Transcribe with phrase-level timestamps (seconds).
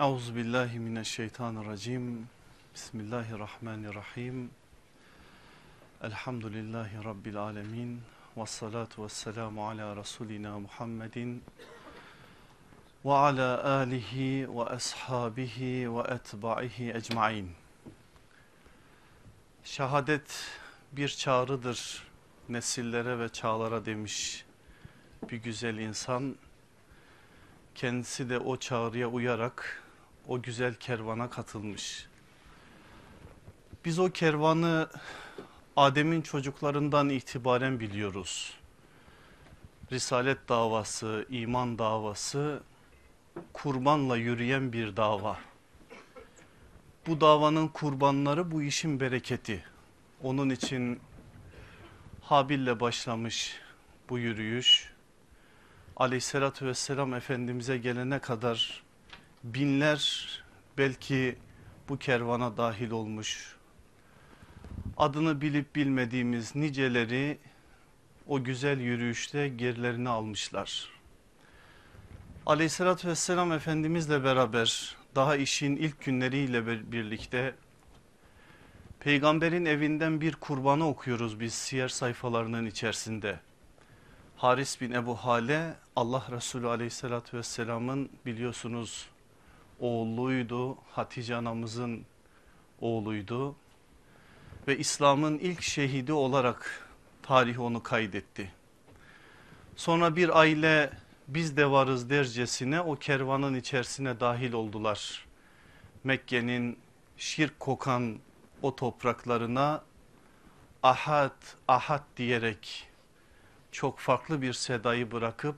[0.00, 2.28] Euzu billahi mineşşeytanirracim.
[2.74, 4.50] Bismillahirrahmanirrahim.
[6.02, 8.00] Elhamdülillahi rabbil alamin.
[8.36, 11.44] Ves salatu vesselamu ala rasulina Muhammedin
[13.04, 17.50] ve ala alihi ve ashabihi ve etba'ihi ecmaîn.
[19.64, 20.46] Şehadet
[20.92, 22.08] bir çağrıdır
[22.48, 24.44] nesillere ve çağlara demiş
[25.30, 26.36] bir güzel insan.
[27.74, 29.83] Kendisi de o çağrıya uyarak
[30.28, 32.06] o güzel kervana katılmış.
[33.84, 34.88] Biz o kervanı
[35.76, 38.54] Adem'in çocuklarından itibaren biliyoruz.
[39.92, 42.62] Risalet davası, iman davası
[43.52, 45.38] kurbanla yürüyen bir dava.
[47.06, 49.64] Bu davanın kurbanları bu işin bereketi.
[50.22, 51.00] Onun için
[52.20, 53.60] Habil'le başlamış
[54.08, 54.92] bu yürüyüş.
[55.96, 58.83] Aleyhissalatü vesselam Efendimiz'e gelene kadar
[59.44, 60.28] binler
[60.78, 61.36] belki
[61.88, 63.56] bu kervana dahil olmuş.
[64.96, 67.38] Adını bilip bilmediğimiz niceleri
[68.26, 70.88] o güzel yürüyüşte gerilerini almışlar.
[72.46, 77.54] Aleyhissalatü vesselam Efendimizle beraber daha işin ilk günleriyle birlikte
[79.00, 83.40] peygamberin evinden bir kurbanı okuyoruz biz siyer sayfalarının içerisinde.
[84.36, 89.08] Haris bin Ebu Hale Allah Resulü aleyhissalatü vesselamın biliyorsunuz
[89.84, 90.76] oğluydu.
[90.92, 92.04] Hatice anamızın
[92.80, 93.56] oğluydu.
[94.68, 96.88] Ve İslam'ın ilk şehidi olarak
[97.22, 98.52] tarih onu kaydetti.
[99.76, 100.90] Sonra bir aile
[101.28, 105.26] biz de varız dercesine o kervanın içerisine dahil oldular.
[106.04, 106.78] Mekke'nin
[107.16, 108.18] şirk kokan
[108.62, 109.82] o topraklarına
[110.82, 111.36] ahad
[111.68, 112.88] ahad diyerek
[113.72, 115.56] çok farklı bir sedayı bırakıp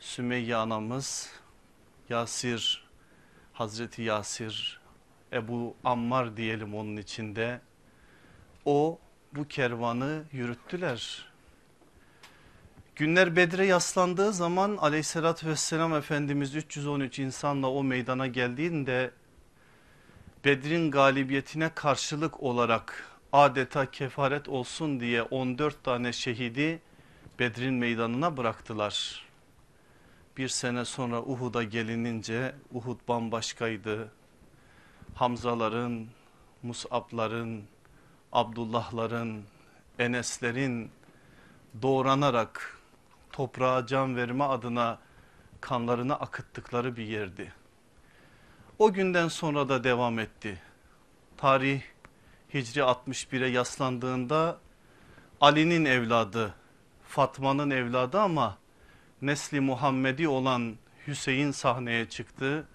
[0.00, 1.30] Sümeyye anamız
[2.08, 2.89] Yasir
[3.60, 4.80] Hazreti Yasir
[5.32, 7.60] Ebu Ammar diyelim onun içinde
[8.64, 8.98] o
[9.32, 11.26] bu kervanı yürüttüler.
[12.96, 19.10] Günler Bedre yaslandığı zaman aleyhissalatü vesselam Efendimiz 313 insanla o meydana geldiğinde
[20.44, 26.80] Bedrin galibiyetine karşılık olarak adeta kefaret olsun diye 14 tane şehidi
[27.38, 29.29] Bedrin meydanına bıraktılar.
[30.36, 34.12] Bir sene sonra Uhud'a gelinince Uhud bambaşkaydı.
[35.14, 36.06] Hamzaların,
[36.62, 37.64] Mus'abların,
[38.32, 39.44] Abdullahların,
[39.98, 40.90] Eneslerin
[41.82, 42.78] doğranarak
[43.32, 44.98] toprağa can verme adına
[45.60, 47.52] kanlarını akıttıkları bir yerdi.
[48.78, 50.62] O günden sonra da devam etti.
[51.36, 51.82] Tarih
[52.54, 54.58] Hicri 61'e yaslandığında
[55.40, 56.54] Ali'nin evladı,
[57.08, 58.58] Fatma'nın evladı ama
[59.22, 60.76] nesli Muhammedi olan
[61.06, 62.66] Hüseyin sahneye çıktı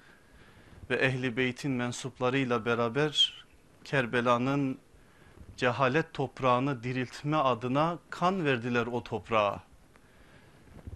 [0.89, 3.45] ve Ehli Beyt'in mensuplarıyla beraber
[3.83, 4.77] Kerbela'nın
[5.57, 9.63] cehalet toprağını diriltme adına kan verdiler o toprağa.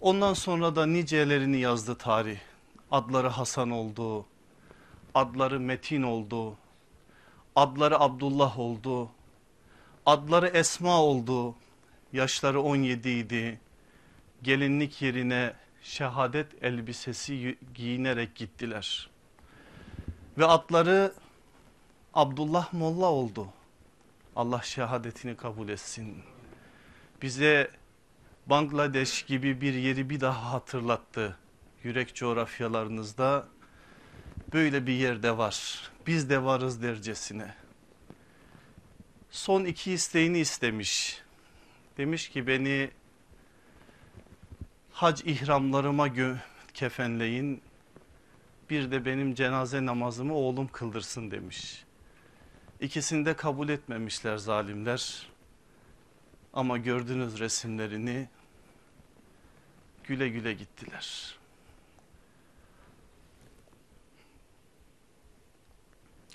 [0.02, 2.40] Ondan sonra da nicelerini yazdı tarih.
[2.92, 4.26] Adları Hasan oldu,
[5.14, 6.58] adları Metin oldu,
[7.56, 9.10] adları Abdullah oldu,
[10.06, 11.56] adları Esma oldu,
[12.14, 13.60] yaşları 17 idi.
[14.44, 19.10] Gelinlik yerine şehadet elbisesi giyinerek gittiler.
[20.38, 21.14] Ve adları
[22.14, 23.48] Abdullah Molla oldu.
[24.36, 26.24] Allah şehadetini kabul etsin.
[27.22, 27.72] Bize
[28.46, 31.38] Bangladeş gibi bir yeri bir daha hatırlattı.
[31.84, 33.48] Yürek coğrafyalarınızda
[34.54, 35.90] böyle bir yerde var.
[36.08, 37.56] Biz de varız dercesine.
[39.32, 41.22] Son iki isteğini istemiş.
[41.98, 42.92] Demiş ki beni
[45.00, 46.08] hac ihramlarıma
[46.74, 47.62] kefenleyin.
[48.70, 51.84] Bir de benim cenaze namazımı oğlum kıldırsın demiş.
[52.80, 55.28] İkisini de kabul etmemişler zalimler.
[56.54, 58.28] Ama gördünüz resimlerini
[60.04, 61.36] güle güle gittiler.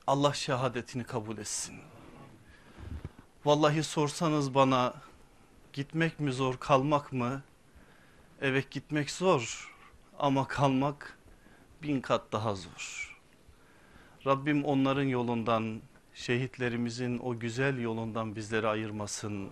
[0.07, 1.77] Allah şehadetini kabul etsin.
[3.45, 4.95] Vallahi sorsanız bana
[5.73, 7.43] gitmek mi zor kalmak mı?
[8.47, 9.73] Evet gitmek zor
[10.19, 11.19] ama kalmak
[11.83, 13.17] bin kat daha zor.
[14.27, 15.81] Rabbim onların yolundan
[16.15, 19.51] şehitlerimizin o güzel yolundan bizleri ayırmasın.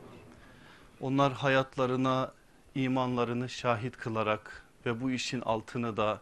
[1.00, 2.32] Onlar hayatlarına
[2.74, 6.20] imanlarını şahit kılarak ve bu işin altını da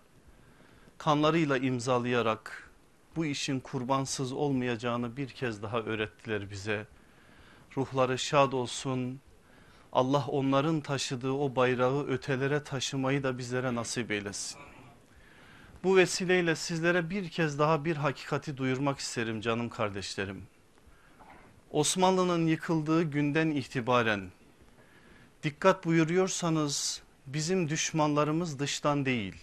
[0.99, 2.71] kanlarıyla imzalayarak
[3.17, 6.87] bu işin kurbansız olmayacağını bir kez daha öğrettiler bize.
[7.77, 9.21] Ruhları şad olsun.
[9.93, 14.61] Allah onların taşıdığı o bayrağı ötelere taşımayı da bizlere nasip eylesin.
[15.85, 20.43] Bu vesileyle sizlere bir kez daha bir hakikati duyurmak isterim canım kardeşlerim.
[21.71, 24.31] Osmanlı'nın yıkıldığı günden itibaren
[25.43, 29.35] dikkat buyuruyorsanız bizim düşmanlarımız dıştan değil.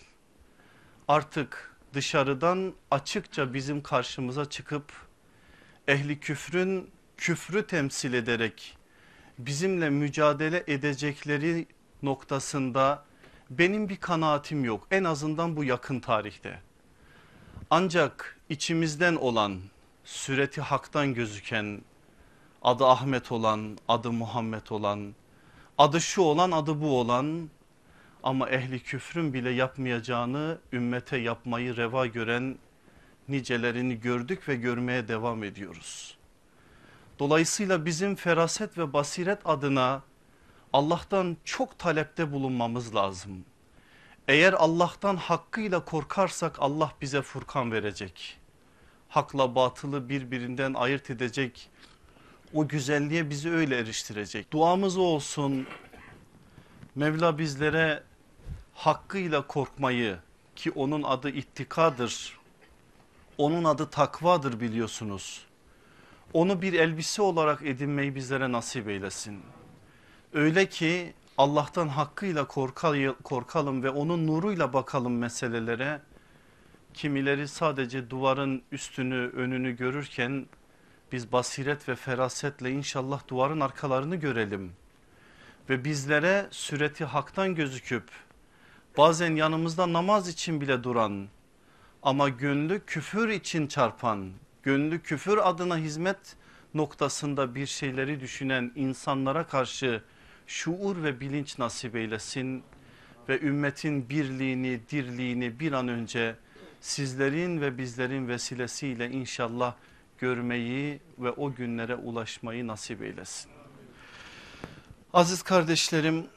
[1.08, 4.94] Artık dışarıdan açıkça bizim karşımıza çıkıp
[5.88, 8.77] ehli küfrün küfrü temsil ederek
[9.38, 11.68] bizimle mücadele edecekleri
[12.04, 13.04] noktasında
[13.50, 16.60] benim bir kanaatim yok en azından bu yakın tarihte.
[17.70, 19.60] Ancak içimizden olan
[20.04, 21.82] süreti haktan gözüken
[22.62, 25.14] adı Ahmet olan adı Muhammed olan
[25.78, 27.50] adı şu olan adı bu olan
[28.24, 32.58] ama ehli küfrün bile yapmayacağını ümmete yapmayı reva gören
[33.30, 36.17] nicelerini gördük ve görmeye devam ediyoruz.
[37.20, 40.02] Dolayısıyla bizim feraset ve basiret adına
[40.74, 43.46] Allah'tan çok talepte bulunmamız lazım.
[44.28, 48.38] Eğer Allah'tan hakkıyla korkarsak Allah bize Furkan verecek.
[49.10, 51.70] Hakla batılı birbirinden ayırt edecek.
[52.54, 54.54] O güzelliğe bizi öyle eriştirecek.
[54.54, 55.68] Duamız olsun.
[56.96, 58.04] Mevla bizlere
[58.74, 60.20] hakkıyla korkmayı
[60.56, 62.38] ki onun adı ittikadır.
[63.38, 65.47] Onun adı takvadır biliyorsunuz.
[66.34, 69.40] Onu bir elbise olarak edinmeyi bizlere nasip eylesin.
[70.34, 72.48] Öyle ki Allah'tan hakkıyla
[73.24, 76.02] korkalım ve onun nuruyla bakalım meselelere.
[76.94, 80.46] Kimileri sadece duvarın üstünü önünü görürken
[81.12, 84.72] biz basiret ve ferasetle inşallah duvarın arkalarını görelim.
[85.70, 88.04] Ve bizlere süreti haktan gözüküp
[88.98, 91.28] bazen yanımızda namaz için bile duran
[92.04, 94.32] ama gönlü küfür için çarpan,
[94.68, 96.36] gönlü küfür adına hizmet
[96.74, 100.04] noktasında bir şeyleri düşünen insanlara karşı
[100.48, 102.64] şuur ve bilinç nasip eylesin
[103.30, 106.36] ve ümmetin birliğini, dirliğini bir an önce
[106.82, 109.76] sizlerin ve bizlerin vesilesiyle inşallah
[110.18, 113.52] görmeyi ve o günlere ulaşmayı nasip eylesin.
[115.14, 116.28] Aziz kardeşlerim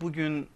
[0.00, 0.48] bugün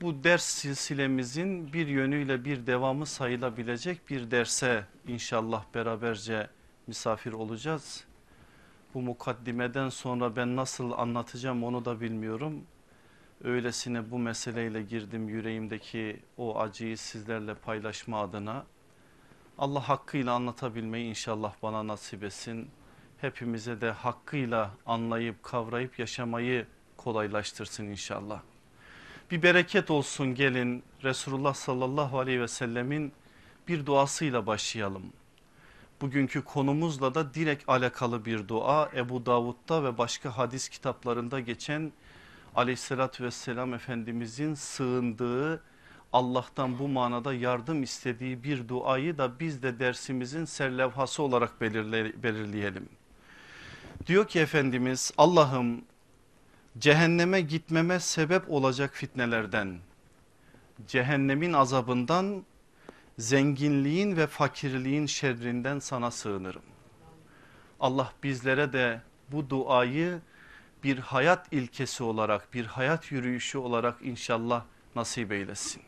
[0.00, 6.50] bu ders silsilemizin bir yönüyle bir devamı sayılabilecek bir derse inşallah beraberce
[6.86, 8.04] misafir olacağız.
[8.94, 12.62] Bu mukaddimeden sonra ben nasıl anlatacağım onu da bilmiyorum.
[13.44, 18.66] Öylesine bu meseleyle girdim yüreğimdeki o acıyı sizlerle paylaşma adına.
[19.58, 22.70] Allah hakkıyla anlatabilmeyi inşallah bana nasip etsin.
[23.20, 26.66] Hepimize de hakkıyla anlayıp kavrayıp yaşamayı
[26.96, 28.42] kolaylaştırsın inşallah.
[29.30, 33.12] Bir bereket olsun gelin Resulullah sallallahu aleyhi ve sellemin
[33.68, 35.02] bir duasıyla başlayalım.
[36.00, 41.92] Bugünkü konumuzla da direkt alakalı bir dua Ebu Davud'da ve başka hadis kitaplarında geçen
[42.54, 45.62] aleyhissalatü vesselam Efendimizin sığındığı
[46.12, 52.88] Allah'tan bu manada yardım istediği bir duayı da biz de dersimizin serlevhası olarak belirle, belirleyelim.
[54.06, 55.84] Diyor ki Efendimiz Allah'ım
[56.78, 59.78] cehenneme gitmeme sebep olacak fitnelerden,
[60.86, 62.44] cehennemin azabından,
[63.18, 66.62] zenginliğin ve fakirliğin şerrinden sana sığınırım.
[67.80, 69.00] Allah bizlere de
[69.32, 70.20] bu duayı
[70.84, 74.64] bir hayat ilkesi olarak, bir hayat yürüyüşü olarak inşallah
[74.96, 75.82] nasip eylesin.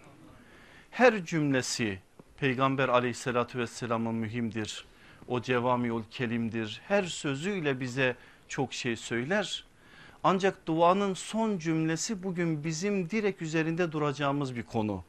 [0.91, 1.99] Her cümlesi
[2.39, 4.85] Peygamber aleyhissalatü vesselamın mühimdir.
[5.29, 6.81] O cevamiul kelimdir.
[6.89, 8.17] Her sözüyle bize
[8.49, 9.65] çok şey söyler.
[10.25, 15.05] Ancak duanın son cümlesi bugün bizim direkt üzerinde duracağımız bir konu.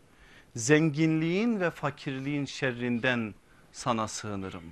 [0.56, 3.34] Zenginliğin ve fakirliğin şerrinden
[3.72, 4.64] sana sığınırım.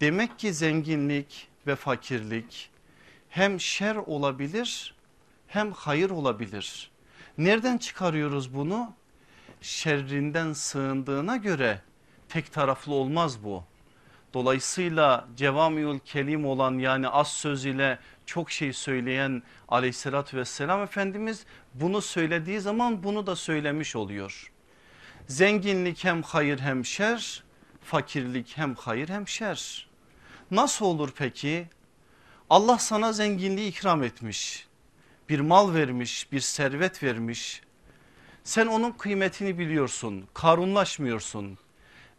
[0.00, 2.70] Demek ki zenginlik ve fakirlik
[3.28, 4.94] hem şer olabilir
[5.46, 6.90] hem hayır olabilir.
[7.38, 8.92] Nereden çıkarıyoruz bunu?
[9.60, 11.82] Şerrinden sığındığına göre
[12.28, 13.64] tek taraflı olmaz bu.
[14.36, 22.02] Dolayısıyla cevamiül kelim olan yani az söz ile çok şey söyleyen aleyhissalatü vesselam Efendimiz bunu
[22.02, 24.52] söylediği zaman bunu da söylemiş oluyor.
[25.28, 27.44] Zenginlik hem hayır hem şer,
[27.84, 29.88] fakirlik hem hayır hem şer.
[30.50, 31.68] Nasıl olur peki?
[32.50, 34.66] Allah sana zenginliği ikram etmiş,
[35.28, 37.62] bir mal vermiş, bir servet vermiş.
[38.44, 41.58] Sen onun kıymetini biliyorsun, karunlaşmıyorsun.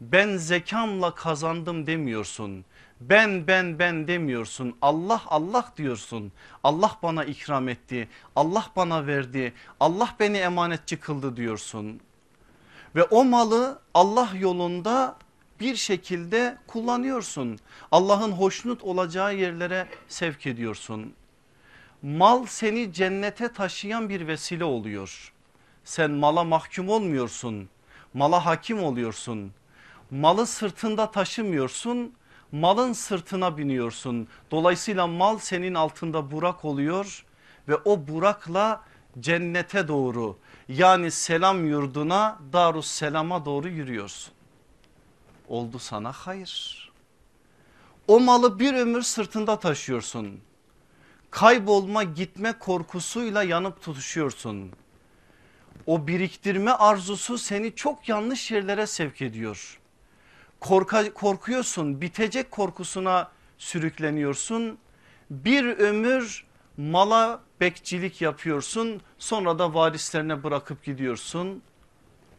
[0.01, 2.65] Ben zekamla kazandım demiyorsun.
[3.01, 4.75] Ben ben ben demiyorsun.
[4.81, 6.31] Allah Allah diyorsun.
[6.63, 8.09] Allah bana ikram etti.
[8.35, 9.53] Allah bana verdi.
[9.79, 11.99] Allah beni emanetçi kıldı diyorsun.
[12.95, 15.15] Ve o malı Allah yolunda
[15.59, 17.59] bir şekilde kullanıyorsun.
[17.91, 21.13] Allah'ın hoşnut olacağı yerlere sevk ediyorsun.
[22.01, 25.33] Mal seni cennete taşıyan bir vesile oluyor.
[25.83, 27.69] Sen mala mahkum olmuyorsun.
[28.13, 29.53] Mala hakim oluyorsun.
[30.11, 32.13] Malı sırtında taşımıyorsun.
[32.51, 34.27] Malın sırtına biniyorsun.
[34.51, 37.25] Dolayısıyla mal senin altında burak oluyor
[37.67, 38.83] ve o burakla
[39.19, 40.37] cennete doğru
[40.69, 44.33] yani selam yurduna Darus Selam'a doğru yürüyorsun.
[45.47, 46.91] Oldu sana hayır.
[48.07, 50.39] O malı bir ömür sırtında taşıyorsun.
[51.31, 54.71] Kaybolma gitme korkusuyla yanıp tutuşuyorsun.
[55.85, 59.79] O biriktirme arzusu seni çok yanlış yerlere sevk ediyor.
[60.59, 64.77] Korka, korkuyorsun bitecek korkusuna sürükleniyorsun.
[65.29, 66.45] Bir ömür
[66.77, 71.61] mala bekçilik yapıyorsun sonra da varislerine bırakıp gidiyorsun.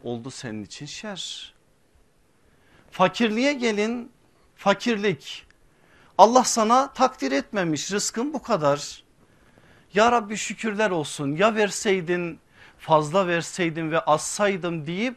[0.03, 1.53] Oldu senin için şer.
[2.91, 4.11] Fakirliğe gelin
[4.55, 5.45] fakirlik
[6.17, 9.03] Allah sana takdir etmemiş rızkın bu kadar.
[9.93, 12.39] Ya Rabbi şükürler olsun ya verseydin
[12.77, 15.15] fazla verseydin ve azsaydım deyip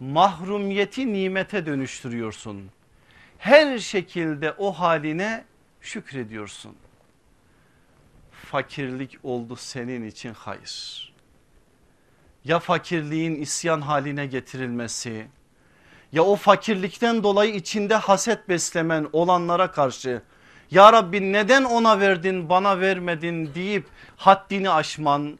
[0.00, 2.70] mahrumiyeti nimete dönüştürüyorsun.
[3.38, 5.44] Her şekilde o haline
[5.80, 6.76] şükrediyorsun.
[8.32, 11.12] Fakirlik oldu senin için hayır.
[12.44, 15.26] Ya fakirliğin isyan haline getirilmesi
[16.12, 20.22] ya o fakirlikten dolayı içinde haset beslemen olanlara karşı
[20.70, 23.86] ya Rabbi neden ona verdin bana vermedin deyip
[24.16, 25.38] haddini aşman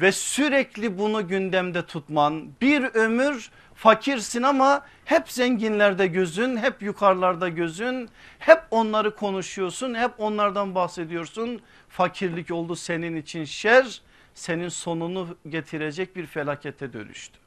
[0.00, 8.08] ve sürekli bunu gündemde tutman bir ömür fakirsin ama hep zenginlerde gözün hep yukarılarda gözün
[8.38, 14.02] hep onları konuşuyorsun hep onlardan bahsediyorsun fakirlik oldu senin için şer
[14.34, 17.38] senin sonunu getirecek bir felakete dönüştü.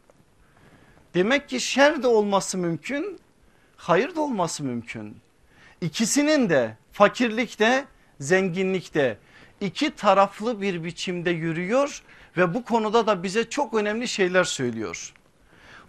[1.14, 3.20] Demek ki şer de olması mümkün
[3.78, 5.18] hayır da olması mümkün.
[5.82, 7.86] İkisinin de fakirlikte
[8.20, 9.18] zenginlikte
[9.62, 12.02] iki taraflı bir biçimde yürüyor
[12.38, 15.14] ve bu konuda da bize çok önemli şeyler söylüyor.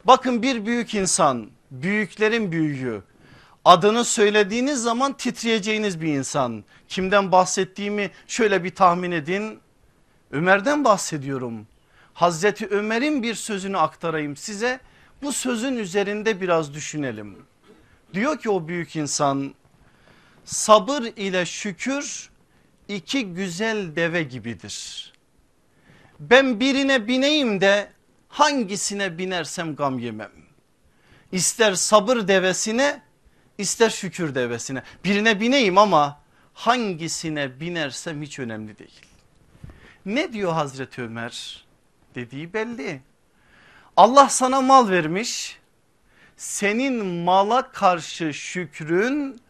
[0.04, 3.02] Bakın bir büyük insan büyüklerin büyüğü
[3.64, 6.64] adını söylediğiniz zaman titreyeceğiniz bir insan.
[6.88, 9.60] Kimden bahsettiğimi şöyle bir tahmin edin.
[10.30, 11.66] Ömer'den bahsediyorum.
[12.14, 14.80] Hazreti Ömer'in bir sözünü aktarayım size.
[15.22, 17.36] Bu sözün üzerinde biraz düşünelim.
[18.14, 19.54] Diyor ki o büyük insan
[20.44, 22.30] sabır ile şükür
[22.88, 25.12] iki güzel deve gibidir.
[26.20, 27.92] Ben birine bineyim de
[28.28, 30.32] hangisine binersem gam yemem.
[31.32, 33.02] İster sabır devesine
[33.58, 36.20] ister şükür devesine birine bineyim ama
[36.54, 39.00] hangisine binersem hiç önemli değil.
[40.06, 41.64] Ne diyor Hazreti Ömer?
[42.14, 43.00] Dediği belli.
[43.96, 45.58] Allah sana mal vermiş.
[46.36, 49.40] Senin mala karşı şükrün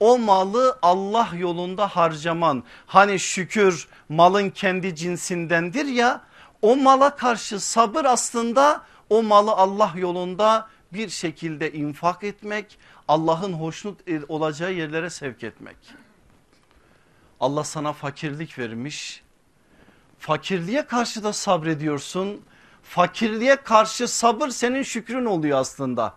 [0.00, 2.64] o malı Allah yolunda harcaman.
[2.86, 6.20] Hani şükür malın kendi cinsindendir ya
[6.64, 12.78] o mala karşı sabır aslında o malı Allah yolunda bir şekilde infak etmek
[13.08, 15.76] Allah'ın hoşnut olacağı yerlere sevk etmek.
[17.40, 19.22] Allah sana fakirlik vermiş
[20.18, 22.40] fakirliğe karşı da sabrediyorsun
[22.82, 26.14] fakirliğe karşı sabır senin şükrün oluyor aslında.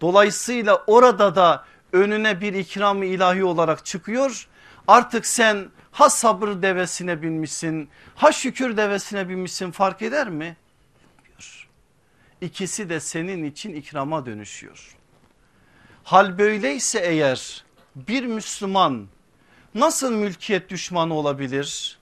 [0.00, 4.48] Dolayısıyla orada da önüne bir ikram ilahi olarak çıkıyor.
[4.88, 10.56] Artık sen ha sabır devesine binmişsin ha şükür devesine binmişsin fark eder mi?
[11.20, 11.68] Etmiyor.
[12.40, 14.96] İkisi de senin için ikrama dönüşüyor.
[16.04, 17.64] Hal böyleyse eğer
[17.96, 19.08] bir Müslüman
[19.74, 21.98] nasıl mülkiyet düşmanı olabilir?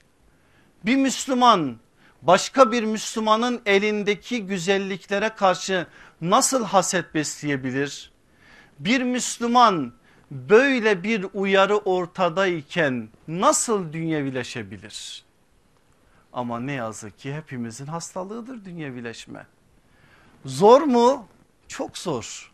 [0.85, 1.77] Bir Müslüman
[2.23, 5.87] başka bir Müslümanın elindeki güzelliklere karşı
[6.21, 8.11] nasıl haset besleyebilir?
[8.79, 9.93] Bir Müslüman
[10.31, 15.25] böyle bir uyarı ortadayken nasıl dünyevileşebilir?
[16.33, 19.47] Ama ne yazık ki hepimizin hastalığıdır dünyevileşme.
[20.45, 21.27] Zor mu?
[21.69, 22.53] Çok zor.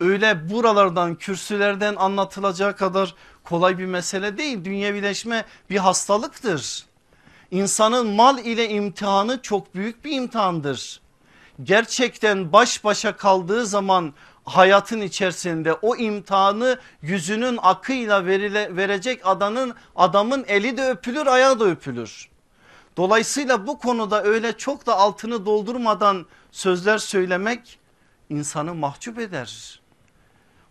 [0.00, 3.14] Öyle buralardan kürsülerden anlatılacağı kadar
[3.44, 4.64] kolay bir mesele değil.
[4.64, 6.86] Dünyevileşme bir hastalıktır.
[7.50, 11.00] İnsanın mal ile imtihanı çok büyük bir imtihandır.
[11.62, 14.14] Gerçekten baş başa kaldığı zaman
[14.48, 21.64] hayatın içerisinde o imtihanı yüzünün akıyla verile, verecek adanın adamın eli de öpülür ayağı da
[21.64, 22.28] öpülür.
[22.96, 27.78] Dolayısıyla bu konuda öyle çok da altını doldurmadan sözler söylemek
[28.28, 29.80] insanı mahcup eder.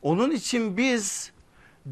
[0.02, 1.32] Onun için biz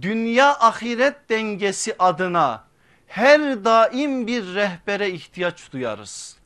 [0.02, 2.64] dünya ahiret dengesi adına
[3.08, 6.38] her daim bir rehbere ihtiyaç duyarız.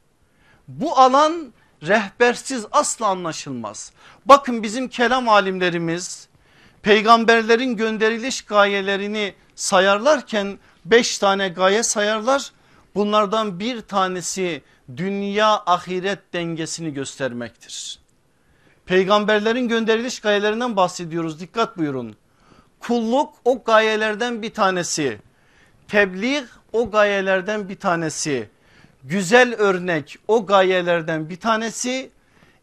[0.68, 1.54] Bu alan
[1.88, 3.92] rehbersiz asla anlaşılmaz.
[4.26, 6.28] Bakın bizim kelam alimlerimiz
[6.82, 12.52] peygamberlerin gönderiliş gayelerini sayarlarken beş tane gaye sayarlar.
[12.96, 14.62] Bunlardan bir tanesi
[14.98, 18.00] dünya ahiret dengesini göstermektir.
[18.86, 22.16] Peygamberlerin gönderiliş gayelerinden bahsediyoruz dikkat buyurun.
[22.80, 25.20] Kulluk o gayelerden bir tanesi.
[25.88, 28.50] Tebliğ o gayelerden bir tanesi.
[29.04, 32.12] Güzel örnek o gayelerden bir tanesi.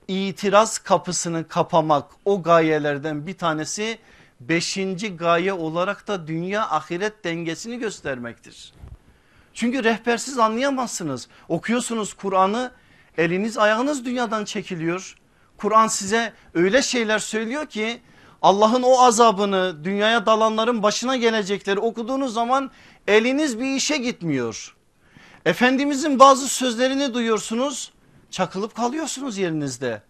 [0.08, 3.98] İtiraz kapısını kapamak o gayelerden bir tanesi.
[4.40, 8.72] Beşinci gaye olarak da dünya ahiret dengesini göstermektir.
[9.54, 11.28] Çünkü rehbersiz anlayamazsınız.
[11.48, 12.72] Okuyorsunuz Kur'an'ı
[13.18, 15.16] eliniz ayağınız dünyadan çekiliyor.
[15.56, 18.00] Kur'an size öyle şeyler söylüyor ki
[18.42, 22.70] Allah'ın o azabını dünyaya dalanların başına gelecekleri okuduğunuz zaman
[23.06, 24.75] eliniz bir işe gitmiyor.
[25.46, 27.92] Efendimizin bazı sözlerini duyuyorsunuz
[28.30, 30.02] çakılıp kalıyorsunuz yerinizde.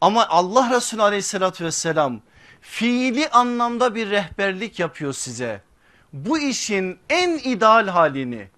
[0.00, 2.20] Ama Allah Resulü aleyhissalatü vesselam
[2.60, 5.62] fiili anlamda bir rehberlik yapıyor size.
[6.12, 8.48] Bu işin en ideal halini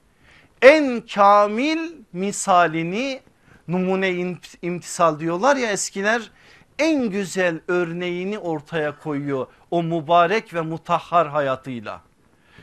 [0.63, 3.21] en kamil misalini
[3.69, 6.31] numune imtisal diyorlar ya eskiler
[6.79, 12.01] en güzel örneğini ortaya koyuyor o mübarek ve mutahhar hayatıyla.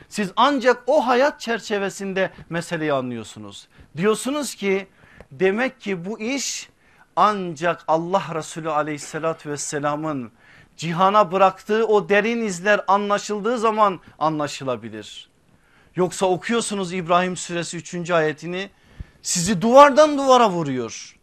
[0.10, 3.68] Siz ancak o hayat çerçevesinde meseleyi anlıyorsunuz.
[3.98, 4.88] Diyorsunuz ki
[5.32, 6.70] demek ki bu iş
[7.16, 10.32] ancak Allah Resulü aleyhissalatü vesselamın
[10.78, 15.30] cihana bıraktığı o derin izler anlaşıldığı zaman anlaşılabilir.
[15.96, 18.12] Yoksa okuyorsunuz İbrahim suresi 3.
[18.12, 18.70] ayetini
[19.22, 21.16] sizi duvardan duvara vuruyor.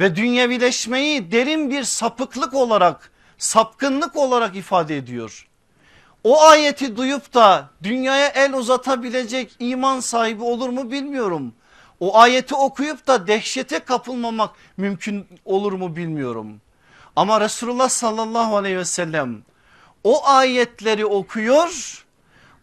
[0.00, 5.48] Ve dünyevileşmeyi derin bir sapıklık olarak sapkınlık olarak ifade ediyor.
[6.24, 11.54] O ayeti duyup da dünyaya el uzatabilecek iman sahibi olur mu bilmiyorum.
[12.00, 16.60] O ayeti okuyup da dehşete kapılmamak mümkün olur mu bilmiyorum.
[17.16, 19.42] Ama Resulullah sallallahu aleyhi ve sellem
[20.04, 22.04] o ayetleri okuyor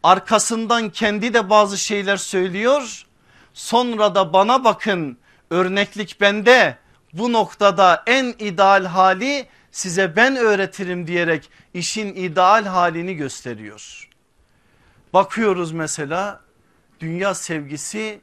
[0.04, 3.06] arkasından kendi de bazı şeyler söylüyor.
[3.54, 5.18] Sonra da bana bakın
[5.50, 6.78] örneklik bende
[7.14, 14.10] bu noktada en ideal hali size ben öğretirim diyerek işin ideal halini gösteriyor.
[15.14, 16.42] Bakıyoruz mesela
[17.00, 18.22] dünya sevgisi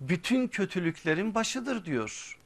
[0.00, 2.38] bütün kötülüklerin başıdır diyor.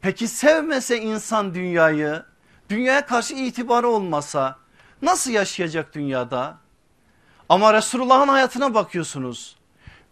[0.00, 2.22] Peki sevmese insan dünyayı,
[2.70, 4.58] dünyaya karşı itibarı olmasa
[5.02, 6.58] nasıl yaşayacak dünyada?
[7.48, 9.57] Ama Resulullah'ın hayatına bakıyorsunuz.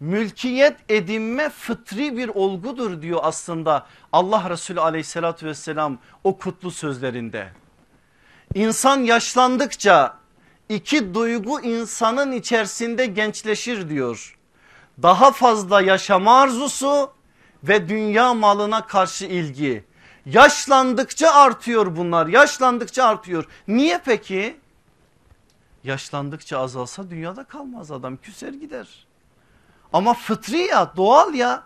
[0.01, 7.53] Mülkiyet edinme fıtri bir olgudur diyor aslında Allah Resulü aleyhissalatü vesselam o kutlu sözlerinde.
[8.55, 10.19] İnsan yaşlandıkça
[10.69, 14.39] iki duygu insanın içerisinde gençleşir diyor.
[15.03, 17.11] Daha fazla yaşama arzusu
[17.65, 19.85] ve dünya malına karşı ilgi.
[20.27, 23.45] Yaşlandıkça artıyor bunlar yaşlandıkça artıyor.
[23.69, 24.57] Niye peki?
[25.85, 29.06] yaşlandıkça azalsa dünyada kalmaz adam küser gider.
[29.93, 31.63] Ama fıtri ya doğal ya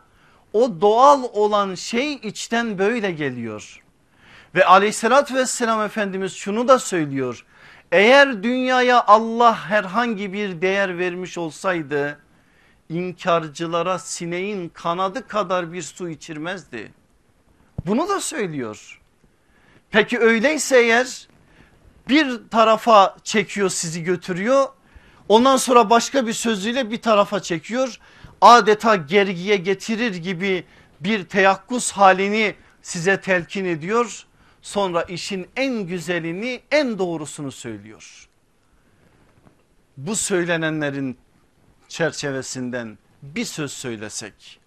[0.53, 3.83] o doğal olan şey içten böyle geliyor.
[4.55, 7.45] Ve aleyhissalatü vesselam Efendimiz şunu da söylüyor.
[7.93, 12.19] Eğer dünyaya Allah herhangi bir değer vermiş olsaydı
[12.89, 16.93] inkarcılara sineğin kanadı kadar bir su içirmezdi.
[17.87, 19.01] Bunu da söylüyor.
[19.91, 21.29] Peki öyleyse eğer
[22.09, 24.67] bir tarafa çekiyor sizi götürüyor.
[25.29, 28.01] Ondan sonra başka bir sözüyle bir tarafa çekiyor.
[28.41, 30.65] Adeta gergiye getirir gibi
[31.01, 34.27] bir teyakkuz halini size telkin ediyor.
[34.63, 38.29] Sonra işin en güzelini en doğrusunu söylüyor.
[39.97, 41.19] Bu söylenenlerin
[41.89, 44.61] çerçevesinden bir söz söylesek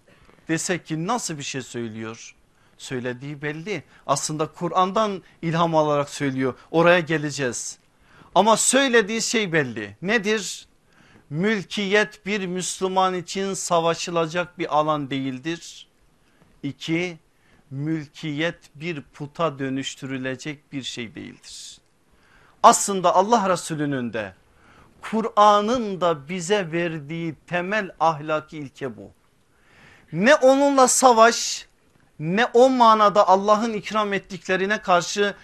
[0.48, 2.34] desek ki nasıl bir şey söylüyor?
[2.78, 3.82] söylediği belli.
[4.06, 6.54] Aslında Kur'an'dan ilham alarak söylüyor.
[6.70, 7.78] Oraya geleceğiz.
[8.34, 9.96] Ama söylediği şey belli.
[10.02, 10.66] Nedir?
[11.30, 15.86] Mülkiyet bir Müslüman için savaşılacak bir alan değildir.
[16.62, 17.18] İki,
[17.70, 21.78] mülkiyet bir puta dönüştürülecek bir şey değildir.
[22.62, 24.34] Aslında Allah Resulü'nün de
[25.02, 29.10] Kur'an'ın da bize verdiği temel ahlaki ilke bu.
[30.12, 31.66] Ne onunla savaş
[32.18, 35.34] ne o manada Allah'ın ikram ettiklerine karşı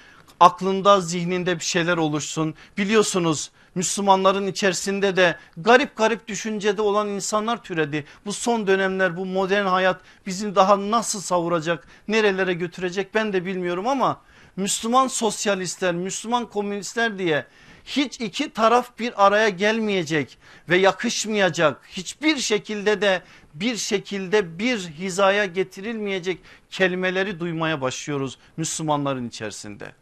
[0.41, 2.55] aklında zihninde bir şeyler oluşsun.
[2.77, 8.05] Biliyorsunuz Müslümanların içerisinde de garip garip düşüncede olan insanlar türedi.
[8.27, 13.89] Bu son dönemler bu modern hayat bizi daha nasıl savuracak nerelere götürecek ben de bilmiyorum
[13.89, 14.21] ama
[14.57, 17.47] Müslüman sosyalistler Müslüman komünistler diye
[17.85, 23.23] hiç iki taraf bir araya gelmeyecek ve yakışmayacak hiçbir şekilde de
[23.55, 30.00] bir şekilde bir hizaya getirilmeyecek kelimeleri duymaya başlıyoruz Müslümanların içerisinde.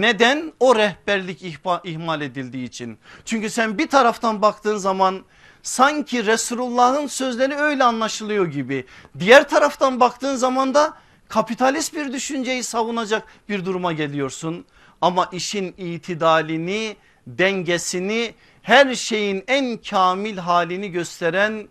[0.00, 0.52] Neden?
[0.60, 1.42] O rehberlik
[1.84, 2.98] ihmal edildiği için.
[3.24, 5.24] Çünkü sen bir taraftan baktığın zaman
[5.62, 8.86] sanki Resulullah'ın sözleri öyle anlaşılıyor gibi.
[9.18, 10.94] Diğer taraftan baktığın zaman da
[11.28, 14.64] kapitalist bir düşünceyi savunacak bir duruma geliyorsun.
[15.00, 21.68] ama işin itidalini, dengesini, her şeyin en kamil halini gösteren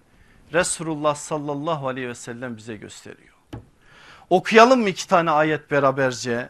[0.54, 3.36] Resulullah sallallahu aleyhi ve sellem bize gösteriyor.
[4.30, 6.50] Okuyalım mı iki tane ayet beraberce?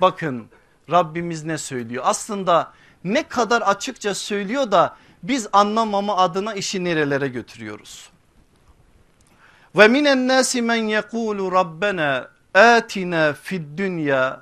[0.00, 0.46] Bakın
[0.90, 2.02] Rabbimiz ne söylüyor?
[2.06, 2.72] Aslında
[3.04, 8.10] ne kadar açıkça söylüyor da biz anlamama adına işi nerelere götürüyoruz?
[9.76, 14.40] Ve minen nasi men yekulu rabbena atina fid dünya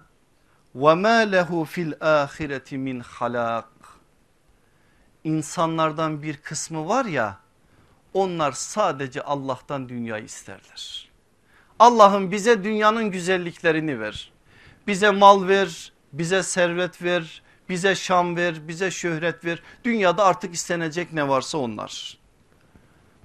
[0.74, 3.68] ve ma lehu fil ahireti min halak.
[5.24, 7.38] İnsanlardan bir kısmı var ya
[8.14, 11.08] onlar sadece Allah'tan dünya isterler.
[11.78, 14.32] Allah'ım bize dünyanın güzelliklerini ver.
[14.86, 19.62] Bize mal ver, bize servet ver, bize şan ver, bize şöhret ver.
[19.84, 22.18] Dünyada artık istenecek ne varsa onlar.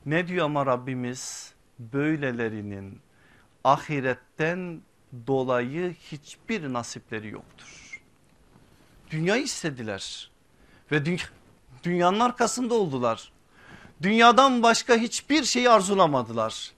[0.05, 1.53] Ne diyor ama Rabbimiz?
[1.79, 2.99] Böylelerinin
[3.63, 4.81] ahiretten
[5.27, 8.01] dolayı hiçbir nasipleri yoktur.
[9.11, 10.31] Dünyayı istediler
[10.91, 11.25] ve dünya,
[11.83, 13.31] dünyanın arkasında oldular.
[14.01, 16.71] Dünyadan başka hiçbir şeyi arzulamadılar.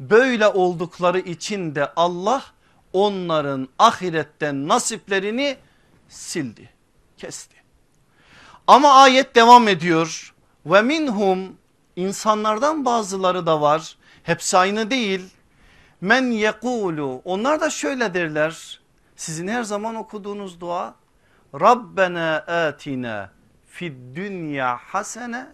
[0.00, 2.42] Böyle oldukları için de Allah
[2.92, 5.56] onların ahiretten nasiplerini
[6.08, 6.70] sildi,
[7.16, 7.56] kesti.
[8.66, 10.34] Ama ayet devam ediyor.
[10.66, 11.56] Ve minhum
[11.96, 13.96] insanlardan bazıları da var.
[14.22, 15.30] Hepsi aynı değil.
[16.00, 18.80] Men yekulu onlar da şöyle derler.
[19.16, 20.94] Sizin her zaman okuduğunuz dua.
[21.54, 23.30] Rabbena atina
[23.66, 25.46] fid dünya hasene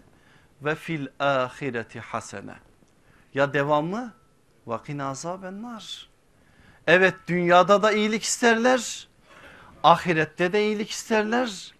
[0.61, 2.55] ve fil ahireti hasene.
[3.33, 4.13] Ya devamı
[4.67, 6.08] vakin azabennar.
[6.89, 9.07] Evet dünyada da iyilik isterler.
[9.83, 11.73] Ahirette de iyilik isterler.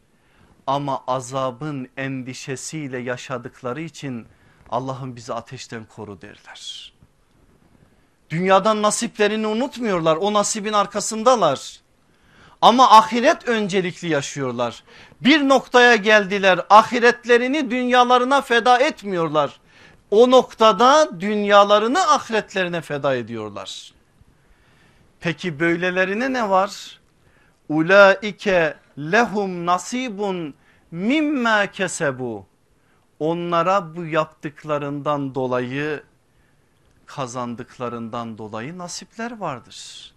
[0.68, 4.28] Ama azabın endişesiyle yaşadıkları için
[4.70, 6.94] Allah'ım bizi ateşten koru derler.
[8.30, 11.80] Dünyadan nasiplerini unutmuyorlar o nasibin arkasındalar.
[12.62, 14.84] Ama ahiret öncelikli yaşıyorlar.
[15.22, 19.60] Bir noktaya geldiler ahiretlerini dünyalarına feda etmiyorlar.
[20.12, 23.99] O noktada dünyalarını ahiretlerine feda ediyorlar.
[25.20, 27.00] Peki böylelerine ne var?
[27.70, 30.54] Ulaike lehum nasibun
[30.92, 32.46] mimma kesebu.
[33.20, 36.04] Onlara bu yaptıklarından dolayı
[37.06, 40.12] kazandıklarından dolayı nasipler vardır.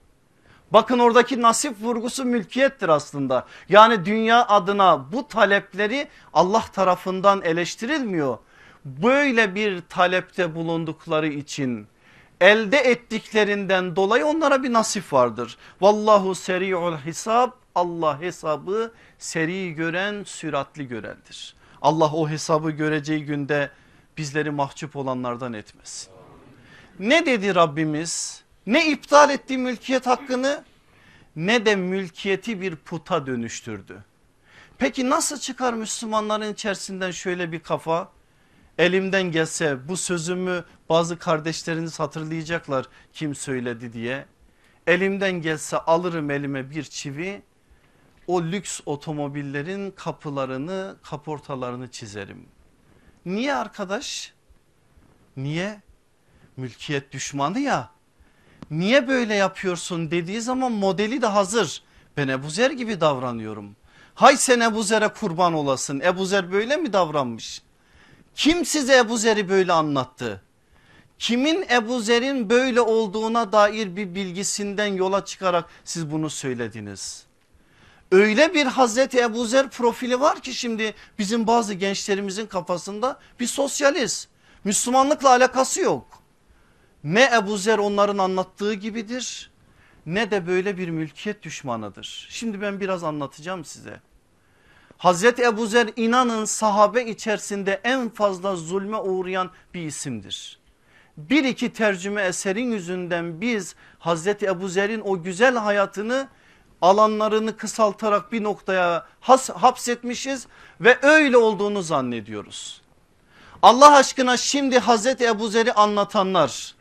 [0.73, 3.47] Bakın oradaki nasip vurgusu mülkiyettir aslında.
[3.69, 8.39] Yani dünya adına bu talepleri Allah tarafından eleştirilmiyor.
[8.85, 11.87] Böyle bir talepte bulundukları için
[12.43, 15.57] elde ettiklerinden dolayı onlara bir nasip vardır.
[15.81, 21.55] Vallahu seri'ul hisab Allah hesabı seri gören süratli görendir.
[21.83, 23.71] Allah o hesabı göreceği günde
[24.17, 26.13] bizleri mahcup olanlardan etmesin.
[26.99, 28.43] Ne dedi Rabbimiz?
[28.67, 30.65] Ne iptal etti mülkiyet hakkını
[31.37, 34.05] ne de mülkiyeti bir puta dönüştürdü.
[34.79, 38.09] Peki nasıl çıkar Müslümanların içerisinden şöyle bir kafa?
[38.79, 44.27] Elimden gelse bu sözümü bazı kardeşleriniz hatırlayacaklar kim söyledi diye.
[44.87, 47.43] Elimden gelse alırım elime bir çivi
[48.27, 52.47] o lüks otomobillerin kapılarını kaportalarını çizerim.
[53.27, 54.33] Niye arkadaş?
[55.37, 55.81] Niye?
[56.57, 57.91] Mülkiyet düşmanı ya.
[58.71, 61.83] Niye böyle yapıyorsun dediği zaman modeli de hazır.
[62.17, 63.77] Ben Ebu Zer gibi davranıyorum.
[64.15, 66.01] Hay sen Ebu Zer'e kurban olasın.
[66.01, 67.63] Ebu Zer böyle mi davranmış?
[68.35, 70.43] Kim size Ebu Zer'i böyle anlattı?
[71.19, 77.27] Kimin Ebu Zer'in böyle olduğuna dair bir bilgisinden yola çıkarak siz bunu söylediniz?
[78.13, 84.29] Öyle bir Hazreti Ebu Zer profili var ki şimdi bizim bazı gençlerimizin kafasında bir sosyalist.
[84.65, 86.07] Müslümanlıkla alakası yok.
[87.05, 89.53] Ne Ebu Zer onların anlattığı gibidir
[90.07, 92.27] ne de böyle bir mülkiyet düşmanıdır.
[92.31, 94.01] Şimdi ben biraz anlatacağım size.
[95.03, 100.59] Hazreti Ebu Zer inanın sahabe içerisinde en fazla zulme uğrayan bir isimdir.
[101.17, 106.29] Bir iki tercüme eserin yüzünden biz Hazreti Ebu Zer'in o güzel hayatını
[106.83, 110.47] alanlarını kısaltarak bir noktaya has, hapsetmişiz
[110.81, 112.83] ve öyle olduğunu zannediyoruz.
[113.63, 116.75] Allah aşkına şimdi Hazreti Ebu Zer'i anlatanlar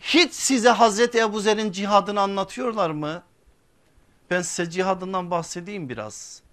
[0.00, 3.22] hiç size Hazreti Ebu Zer'in cihadını anlatıyorlar mı?
[4.30, 6.47] Ben size cihadından bahsedeyim biraz.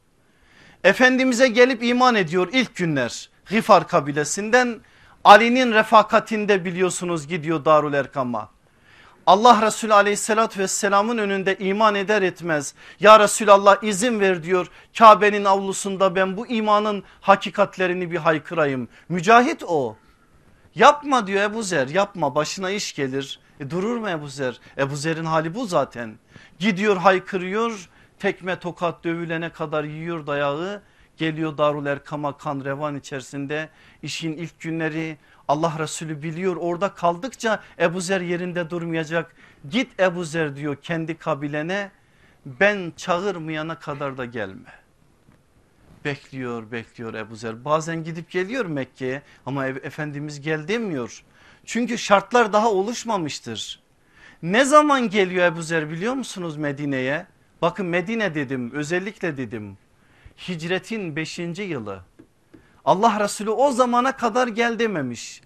[0.85, 3.29] Efendimiz'e gelip iman ediyor ilk günler.
[3.49, 4.79] Gifar kabilesinden
[5.23, 8.49] Ali'nin refakatinde biliyorsunuz gidiyor Darul Erkam'a.
[9.25, 14.67] Allah Resulü aleyhissalatü vesselamın önünde iman eder etmez ya Resulallah izin ver diyor.
[14.97, 18.87] Kabe'nin avlusunda ben bu imanın hakikatlerini bir haykırayım.
[19.09, 19.97] Mücahit o.
[20.75, 23.39] Yapma diyor Ebu Zer yapma başına iş gelir.
[23.59, 24.59] E durur mu Ebu Zer?
[24.77, 26.15] Ebu Zer'in hali bu zaten.
[26.59, 30.81] Gidiyor haykırıyor tekme tokat dövülene kadar yiyor dayağı.
[31.17, 33.69] Geliyor Darul Erkam'a kan revan içerisinde
[34.03, 39.35] işin ilk günleri Allah Resulü biliyor orada kaldıkça Ebu Zer yerinde durmayacak.
[39.69, 41.91] Git Ebu Zer diyor kendi kabilene
[42.45, 44.69] ben çağırmayana kadar da gelme.
[46.05, 51.23] Bekliyor bekliyor Ebu Zer bazen gidip geliyor Mekke'ye ama Efendimiz gel demiyor.
[51.65, 53.83] Çünkü şartlar daha oluşmamıştır.
[54.43, 57.25] Ne zaman geliyor Ebu Zer biliyor musunuz Medine'ye?
[57.65, 59.77] Bakın Medine dedim özellikle dedim.
[60.47, 61.39] Hicretin 5.
[61.39, 61.99] yılı.
[62.85, 65.41] Allah Resulü o zamana kadar gel dememiş.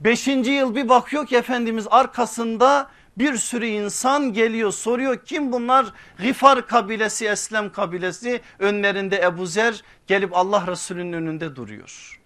[0.00, 0.26] 5.
[0.26, 5.86] yıl bir bakıyor ki Efendimiz arkasında bir sürü insan geliyor soruyor kim bunlar?
[6.22, 12.20] Gifar kabilesi Eslem kabilesi önlerinde Ebu Zer gelip Allah Resulü'nün önünde duruyor.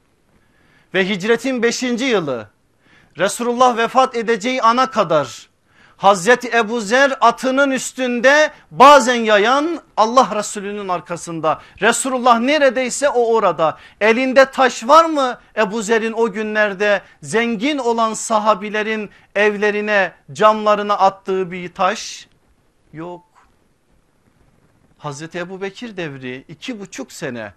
[0.95, 1.83] Ve hicretin 5.
[1.83, 2.51] yılı
[3.19, 5.49] Resulullah vefat edeceği ana kadar
[5.97, 11.61] Hazreti Ebu Zer atının üstünde bazen yayan Allah Resulü'nün arkasında.
[11.83, 13.79] Resulullah neredeyse o orada.
[14.01, 21.73] Elinde taş var mı Ebu Zer'in o günlerde zengin olan sahabilerin evlerine camlarına attığı bir
[21.73, 22.29] taş?
[22.93, 23.25] Yok.
[24.99, 27.53] Hazreti Ebu Bekir devri iki buçuk sene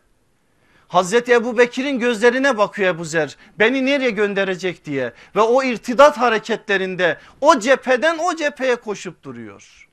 [0.90, 7.20] Hazreti Ebu Bekir'in gözlerine bakıyor Ebu Zer beni nereye gönderecek diye ve o irtidat hareketlerinde
[7.42, 9.90] o cepheden o cepheye koşup duruyor.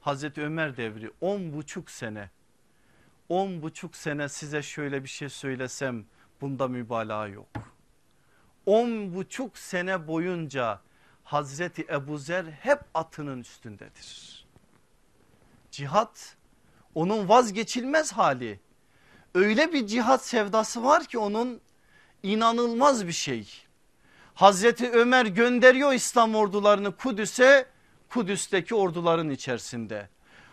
[0.00, 2.30] Hazreti Ömer devri on buçuk sene
[3.28, 6.04] on buçuk sene size şöyle bir şey söylesem
[6.40, 7.48] bunda mübalağa yok.
[8.66, 10.80] On buçuk sene boyunca
[11.24, 14.46] Hazreti Ebu Zer hep atının üstündedir.
[15.70, 16.36] Cihat
[16.94, 18.60] onun vazgeçilmez hali
[19.34, 21.60] öyle bir cihat sevdası var ki onun
[22.22, 23.48] inanılmaz bir şey.
[24.34, 27.66] Hazreti Ömer gönderiyor İslam ordularını Kudüs'e
[28.08, 30.08] Kudüs'teki orduların içerisinde.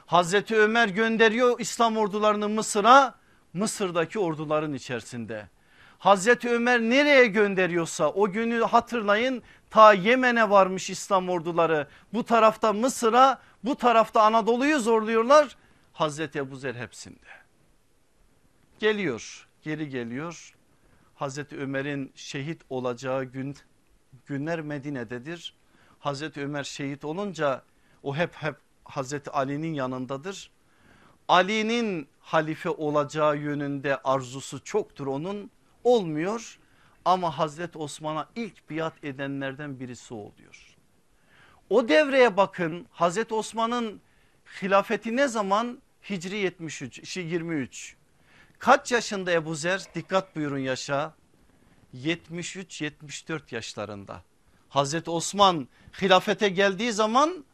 [0.05, 3.15] Hazreti Ömer gönderiyor İslam ordularını Mısır'a
[3.53, 5.47] Mısır'daki orduların içerisinde.
[5.99, 11.87] Hazreti Ömer nereye gönderiyorsa o günü hatırlayın ta Yemen'e varmış İslam orduları.
[12.13, 15.57] Bu tarafta Mısır'a bu tarafta Anadolu'yu zorluyorlar.
[15.93, 17.38] Hazreti Ebu Zer hepsinde.
[18.79, 20.53] Geliyor geri geliyor.
[21.15, 23.55] Hazreti Ömer'in şehit olacağı gün
[24.25, 25.53] günler Medine'dedir.
[25.99, 27.63] Hazreti Ömer şehit olunca
[28.03, 30.51] o hep hep Hazreti Ali'nin yanındadır.
[31.27, 35.51] Ali'nin halife olacağı yönünde arzusu çoktur onun
[35.83, 36.59] olmuyor
[37.05, 40.75] ama Hazreti Osman'a ilk biat edenlerden birisi oluyor.
[41.69, 44.01] O devreye bakın Hazreti Osman'ın
[44.61, 45.81] hilafeti ne zaman?
[46.09, 47.98] Hicri 73, 23.
[48.59, 49.81] Kaç yaşında Ebu Zer?
[49.95, 51.13] Dikkat buyurun yaşa.
[51.95, 54.23] 73-74 yaşlarında.
[54.69, 55.67] Hazreti Osman
[56.01, 57.45] hilafete geldiği zaman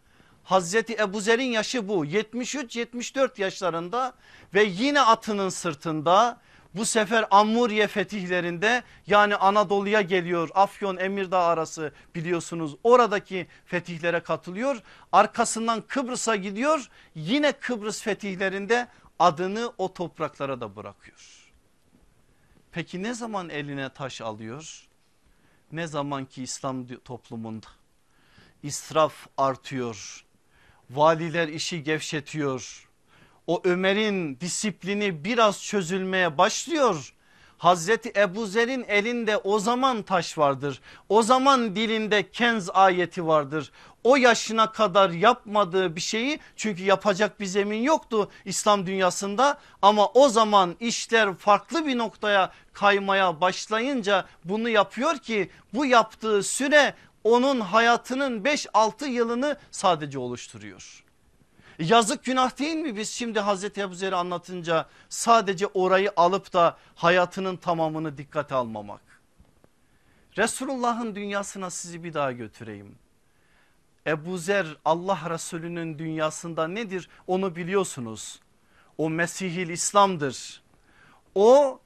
[0.44, 4.14] Hazreti Ebu Zer'in yaşı bu 73-74 yaşlarında
[4.54, 6.40] ve yine atının sırtında
[6.74, 14.82] bu sefer Ammuriye fetihlerinde yani Anadolu'ya geliyor Afyon Emirdağ arası biliyorsunuz oradaki fetihlere katılıyor.
[15.12, 18.88] Arkasından Kıbrıs'a gidiyor yine Kıbrıs fetihlerinde
[19.20, 21.52] adını o topraklara da bırakıyor.
[22.72, 24.88] Peki ne zaman eline taş alıyor?
[25.72, 27.68] Ne zaman ki İslam toplumunda
[28.64, 30.26] israf artıyor.
[30.90, 32.90] Valiler işi gevşetiyor.
[33.48, 37.14] O Ömer'in disiplini biraz çözülmeye başlıyor.
[37.58, 40.82] Hazreti Ebu Zer'in elinde o zaman taş vardır.
[41.10, 43.72] O zaman dilinde kenz ayeti vardır.
[44.06, 50.30] O yaşına kadar yapmadığı bir şeyi çünkü yapacak bir zemin yoktu İslam dünyasında ama o
[50.30, 58.44] zaman işler farklı bir noktaya kaymaya başlayınca bunu yapıyor ki bu yaptığı süre onun hayatının
[58.44, 61.04] 5-6 yılını sadece oluşturuyor.
[61.80, 67.58] Yazık günah değil mi biz şimdi Hazreti Ebu Zer'i anlatınca sadece orayı alıp da hayatının
[67.58, 69.02] tamamını dikkate almamak.
[70.38, 73.05] Resulullah'ın dünyasına sizi bir daha götüreyim.
[74.08, 78.40] Ebu Zer Allah Resulü'nün dünyasında nedir onu biliyorsunuz.
[78.98, 80.62] O Mesihil İslam'dır.
[81.36, 81.80] O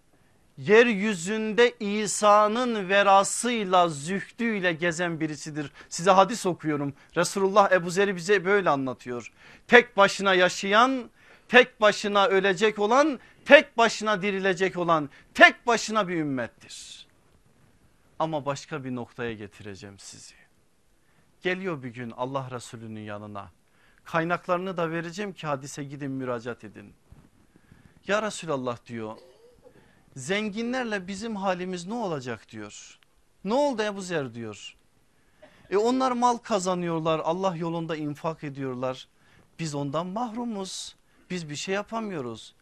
[0.58, 5.72] yeryüzünde İsa'nın verasıyla zühdüyle gezen birisidir.
[5.90, 6.94] Size hadis okuyorum.
[7.18, 9.32] Resulullah Ebu Zer'i bize böyle anlatıyor.
[9.68, 11.10] Tek başına yaşayan,
[11.48, 17.08] tek başına ölecek olan, tek başına dirilecek olan, tek başına bir ümmettir.
[18.20, 20.39] Ama başka bir noktaya getireceğim sizi.
[21.42, 23.52] Geliyor bir gün Allah Resulü'nün yanına.
[24.04, 26.94] Kaynaklarını da vereceğim ki hadise gidin müracaat edin.
[28.08, 29.18] Ya Resulallah diyor
[30.16, 33.00] zenginlerle bizim halimiz ne olacak diyor.
[33.44, 34.76] Ne oldu Ebu Zer diyor.
[35.70, 39.08] E onlar mal kazanıyorlar Allah yolunda infak ediyorlar.
[39.60, 40.96] Biz ondan mahrumuz.
[41.30, 42.56] Biz bir şey yapamıyoruz.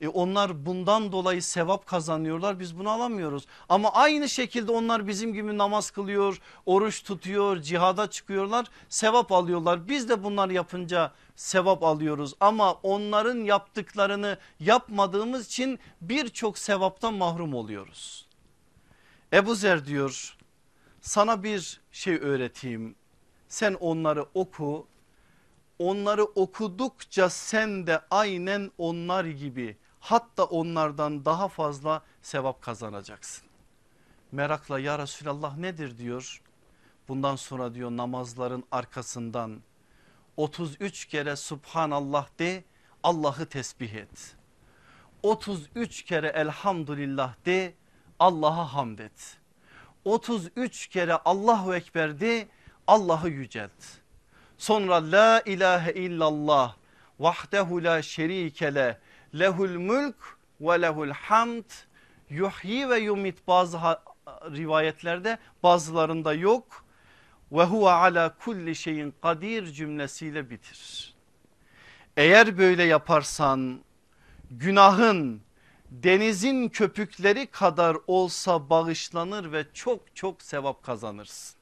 [0.00, 3.46] E onlar bundan dolayı sevap kazanıyorlar biz bunu alamıyoruz.
[3.68, 9.88] Ama aynı şekilde onlar bizim gibi namaz kılıyor, oruç tutuyor, cihada çıkıyorlar, sevap alıyorlar.
[9.88, 18.26] Biz de bunlar yapınca sevap alıyoruz ama onların yaptıklarını yapmadığımız için birçok sevaptan mahrum oluyoruz.
[19.32, 20.36] Ebu Zer diyor
[21.00, 22.94] sana bir şey öğreteyim.
[23.48, 24.86] Sen onları oku.
[25.78, 33.46] Onları okudukça sen de aynen onlar gibi hatta onlardan daha fazla sevap kazanacaksın.
[34.32, 36.42] Merakla ya Resulallah nedir diyor.
[37.08, 39.60] Bundan sonra diyor namazların arkasından
[40.36, 42.64] 33 kere Subhanallah de
[43.02, 44.36] Allah'ı tesbih et.
[45.22, 47.74] 33 kere elhamdülillah de
[48.18, 49.38] Allah'a hamd et.
[50.04, 52.48] 33 kere Allahu Ekber de
[52.86, 54.00] Allah'ı yücelt.
[54.58, 56.74] Sonra la ilahe illallah
[57.20, 58.94] vahdehu la şerike
[59.38, 60.16] lehul mülk
[60.60, 61.70] ve lehul hamd
[62.30, 63.78] yuhyi ve yumit bazı
[64.28, 66.84] rivayetlerde bazılarında yok
[67.52, 71.14] ve huve ala kulli şeyin kadir cümlesiyle bitir.
[72.16, 73.80] Eğer böyle yaparsan
[74.50, 75.42] günahın
[75.90, 81.60] denizin köpükleri kadar olsa bağışlanır ve çok çok sevap kazanırsın.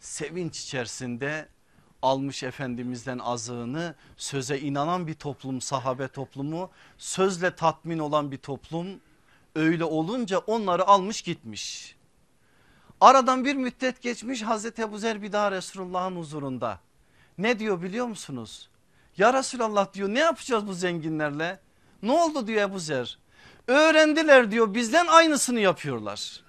[0.00, 1.48] Sevinç içerisinde
[2.04, 8.86] almış Efendimiz'den azığını söze inanan bir toplum sahabe toplumu sözle tatmin olan bir toplum
[9.54, 11.96] öyle olunca onları almış gitmiş.
[13.00, 16.78] Aradan bir müddet geçmiş Hazreti Ebu Zer bir daha Resulullah'ın huzurunda.
[17.38, 18.68] Ne diyor biliyor musunuz?
[19.16, 21.60] Ya Resulallah diyor ne yapacağız bu zenginlerle?
[22.02, 23.18] Ne oldu diyor Ebu Zer.
[23.68, 26.40] Öğrendiler diyor bizden aynısını yapıyorlar.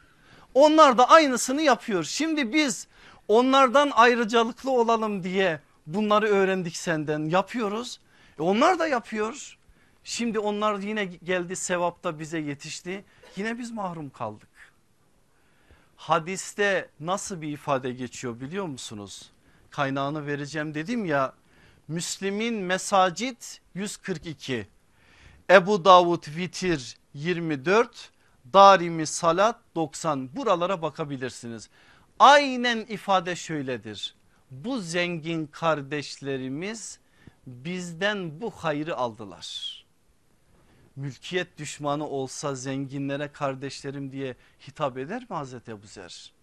[0.53, 2.03] Onlar da aynısını yapıyor.
[2.03, 2.87] Şimdi biz
[3.27, 7.99] onlardan ayrıcalıklı olalım diye bunları öğrendik senden yapıyoruz.
[8.39, 9.57] E onlar da yapıyor.
[10.03, 13.05] Şimdi onlar yine geldi sevapta bize yetişti.
[13.35, 14.49] Yine biz mahrum kaldık.
[15.95, 19.31] Hadiste nasıl bir ifade geçiyor biliyor musunuz?
[19.69, 21.33] Kaynağını vereceğim dedim ya.
[21.87, 24.67] Müslim'in mesacit 142.
[25.49, 28.11] Ebu Davud Vitir 24.
[28.53, 31.69] Darimi Salat 90 buralara bakabilirsiniz.
[32.19, 34.15] Aynen ifade şöyledir.
[34.51, 36.99] Bu zengin kardeşlerimiz
[37.47, 39.85] bizden bu hayrı aldılar.
[40.95, 44.35] Mülkiyet düşmanı olsa zenginlere kardeşlerim diye
[44.67, 46.34] hitap eder mi Hazreti Ebu Zer?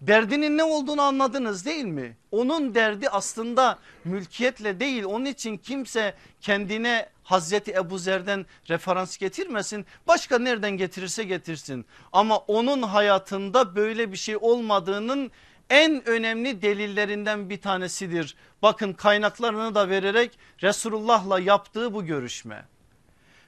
[0.00, 2.16] Derdinin ne olduğunu anladınız değil mi?
[2.30, 5.04] Onun derdi aslında mülkiyetle değil.
[5.04, 9.86] Onun için kimse kendine Hazreti Ebu Zer'den referans getirmesin.
[10.06, 11.86] Başka nereden getirirse getirsin.
[12.12, 15.30] Ama onun hayatında böyle bir şey olmadığının
[15.70, 18.36] en önemli delillerinden bir tanesidir.
[18.62, 22.64] Bakın kaynaklarını da vererek Resulullah'la yaptığı bu görüşme.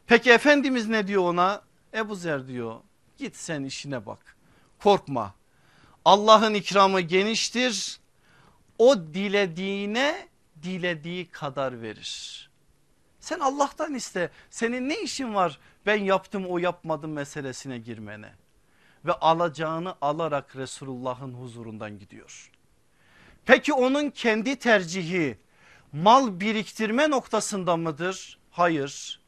[0.06, 1.62] Peki Efendimiz ne diyor ona?
[1.94, 2.80] Ebu Zer diyor
[3.18, 4.36] git sen işine bak
[4.82, 5.34] korkma
[6.06, 8.00] Allah'ın ikramı geniştir.
[8.78, 10.28] O dilediğine
[10.62, 12.50] dilediği kadar verir.
[13.20, 14.30] Sen Allah'tan iste.
[14.50, 18.32] Senin ne işin var ben yaptım o yapmadım meselesine girmene.
[19.04, 22.50] Ve alacağını alarak Resulullah'ın huzurundan gidiyor.
[23.46, 25.38] Peki onun kendi tercihi
[25.92, 28.38] mal biriktirme noktasında mıdır?
[28.50, 29.20] Hayır.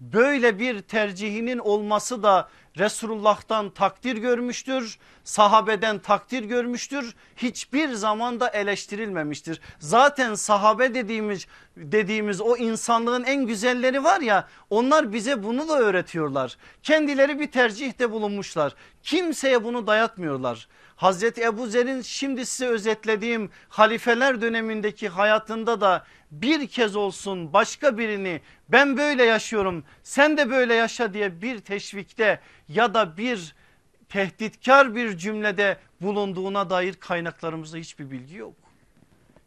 [0.00, 2.48] Böyle bir tercihinin olması da
[2.78, 4.98] Resulullah'tan takdir görmüştür.
[5.24, 7.14] Sahabeden takdir görmüştür.
[7.36, 9.60] Hiçbir zaman da eleştirilmemiştir.
[9.78, 16.56] Zaten sahabe dediğimiz dediğimiz o insanlığın en güzelleri var ya onlar bize bunu da öğretiyorlar.
[16.82, 18.74] Kendileri bir tercihte bulunmuşlar.
[19.02, 20.68] Kimseye bunu dayatmıyorlar.
[20.96, 28.40] Hazreti Ebu Zer'in şimdi size özetlediğim halifeler dönemindeki hayatında da bir kez olsun başka birini
[28.68, 33.54] ben böyle yaşıyorum sen de böyle yaşa diye bir teşvikte ya da bir
[34.08, 38.54] tehditkar bir cümlede bulunduğuna dair kaynaklarımızda hiçbir bilgi yok.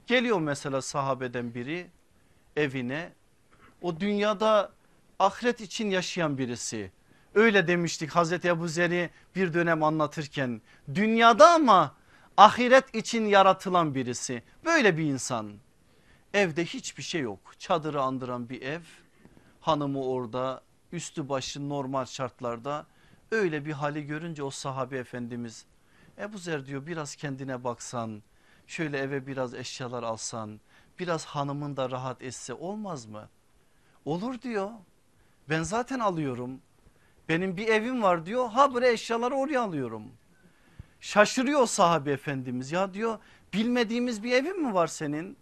[0.08, 1.88] Geliyor mesela sahabeden biri
[2.56, 3.10] evine
[3.82, 4.72] o dünyada
[5.20, 6.92] ahiret için yaşayan birisi.
[7.38, 10.62] Öyle demiştik Hazreti Ebu Zer'i bir dönem anlatırken.
[10.96, 11.96] Dünyada ama
[12.38, 14.44] ahiret için yaratılan birisi.
[14.66, 15.54] Böyle bir insan.
[16.34, 17.40] Evde hiçbir şey yok.
[17.60, 18.82] Çadırı andıran bir ev.
[19.60, 20.62] Hanımı orada
[20.92, 22.86] üstü başı normal şartlarda.
[23.32, 25.66] Öyle bir hali görünce o sahabe efendimiz
[26.18, 28.24] Ebu Zer diyor biraz kendine baksan
[28.68, 30.60] şöyle eve biraz eşyalar alsan
[31.00, 33.30] biraz hanımın da rahat etse olmaz mı?
[34.06, 34.70] Olur diyor.
[35.50, 36.62] Ben zaten alıyorum
[37.30, 40.12] benim bir evim var diyor ha bre eşyaları oraya alıyorum.
[41.02, 43.20] Şaşırıyor sahabe efendimiz ya diyor
[43.54, 45.38] bilmediğimiz bir evin mi var senin?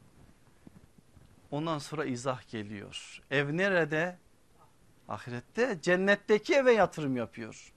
[1.52, 3.22] Ondan sonra izah geliyor.
[3.32, 4.18] Ev nerede?
[5.08, 7.74] Ahirette cennetteki eve yatırım yapıyor.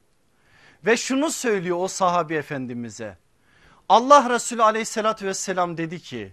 [0.87, 3.19] Ve şunu söylüyor o sahabi efendimize.
[3.89, 6.33] Allah Resulü aleyhissalatü vesselam dedi ki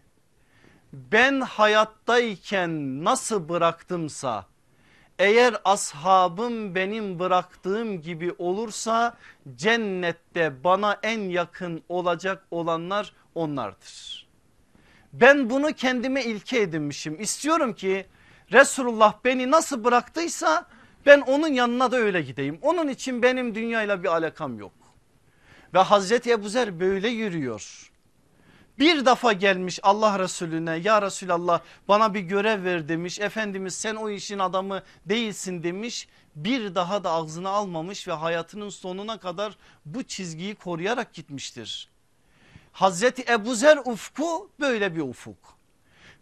[0.94, 4.46] ben hayattayken nasıl bıraktımsa
[5.20, 9.18] eğer ashabım benim bıraktığım gibi olursa
[9.56, 14.28] cennette bana en yakın olacak olanlar onlardır.
[15.14, 17.22] Ben bunu kendime ilke edinmişim.
[17.22, 18.06] İstiyorum ki
[18.52, 20.66] Resulullah beni nasıl bıraktıysa
[21.06, 22.60] ben onun yanına da öyle gideyim.
[22.62, 24.74] Onun için benim dünyayla bir alakam yok.
[25.74, 27.92] Ve Hazreti Ebu Zer böyle yürüyor.
[28.80, 33.20] Bir defa gelmiş Allah Resulüne ya Resulallah bana bir görev ver demiş.
[33.20, 36.08] Efendimiz sen o işin adamı değilsin demiş.
[36.36, 41.90] Bir daha da ağzına almamış ve hayatının sonuna kadar bu çizgiyi koruyarak gitmiştir.
[42.72, 45.58] Hazreti Ebu Zer ufku böyle bir ufuk.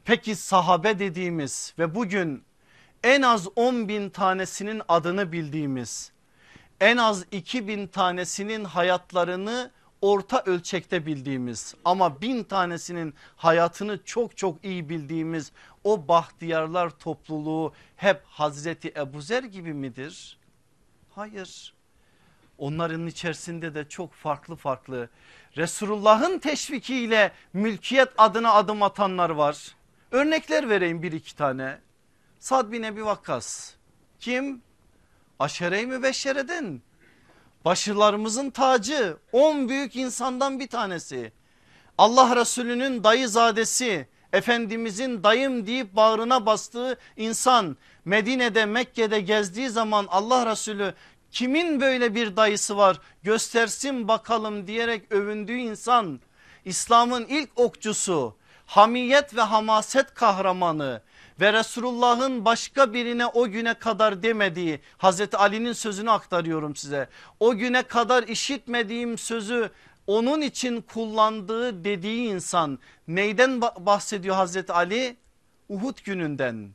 [0.05, 2.43] Peki sahabe dediğimiz ve bugün
[3.03, 6.11] en az 10 bin tanesinin adını bildiğimiz
[6.81, 9.71] en az 2 bin tanesinin hayatlarını
[10.03, 15.51] orta ölçekte bildiğimiz ama bin tanesinin hayatını çok çok iyi bildiğimiz
[15.83, 20.37] o bahtiyarlar topluluğu hep Hazreti Ebu Zer gibi midir?
[21.15, 21.73] Hayır.
[22.57, 25.09] Onların içerisinde de çok farklı farklı
[25.57, 29.75] Resulullah'ın teşvikiyle mülkiyet adına adım atanlar var.
[30.11, 31.79] Örnekler vereyim bir iki tane.
[32.39, 33.73] Sad bin Ebi Vakkas
[34.19, 34.61] kim?
[35.39, 36.81] Aşere-i Mübeşşere'den
[37.65, 41.31] başılarımızın tacı 10 büyük insandan bir tanesi.
[41.97, 50.93] Allah Resulü'nün dayızadesi Efendimizin dayım deyip bağrına bastığı insan Medine'de Mekke'de gezdiği zaman Allah Resulü
[51.31, 56.19] kimin böyle bir dayısı var göstersin bakalım diyerek övündüğü insan
[56.65, 58.35] İslam'ın ilk okçusu
[58.65, 61.01] hamiyet ve hamaset kahramanı
[61.39, 67.09] ve Resulullah'ın başka birine o güne kadar demediği Hazreti Ali'nin sözünü aktarıyorum size.
[67.39, 69.71] O güne kadar işitmediğim sözü
[70.07, 75.17] onun için kullandığı dediği insan neyden bahsediyor Hazreti Ali?
[75.69, 76.69] Uhud gününden.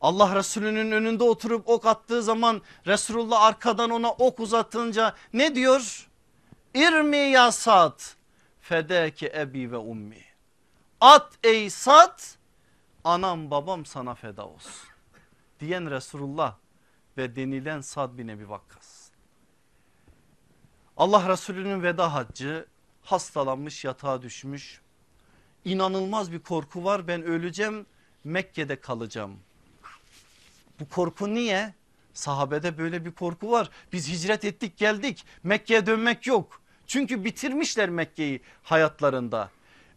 [0.00, 6.08] Allah Resulü'nün önünde oturup ok attığı zaman Resulullah arkadan ona ok uzatınca ne diyor?
[6.74, 8.00] İrmi ya Sad
[8.60, 10.24] fedeke ebi ve ummi.
[11.00, 12.20] At ey Sad
[13.08, 14.72] anam babam sana feda olsun.
[15.60, 16.56] Diyen Resulullah
[17.16, 19.10] ve denilen Sad bin Ebi Vakkas.
[20.96, 22.66] Allah Resulü'nün veda haccı
[23.02, 24.80] hastalanmış yatağa düşmüş.
[25.64, 27.86] İnanılmaz bir korku var ben öleceğim
[28.24, 29.40] Mekke'de kalacağım.
[30.80, 31.74] Bu korku niye?
[32.14, 33.70] Sahabede böyle bir korku var.
[33.92, 36.60] Biz hicret ettik geldik Mekke'ye dönmek yok.
[36.86, 39.50] Çünkü bitirmişler Mekke'yi hayatlarında.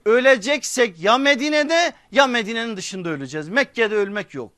[0.05, 3.49] Öleceksek ya Medine'de ya Medine'nin dışında öleceğiz.
[3.49, 4.51] Mekke'de ölmek yok.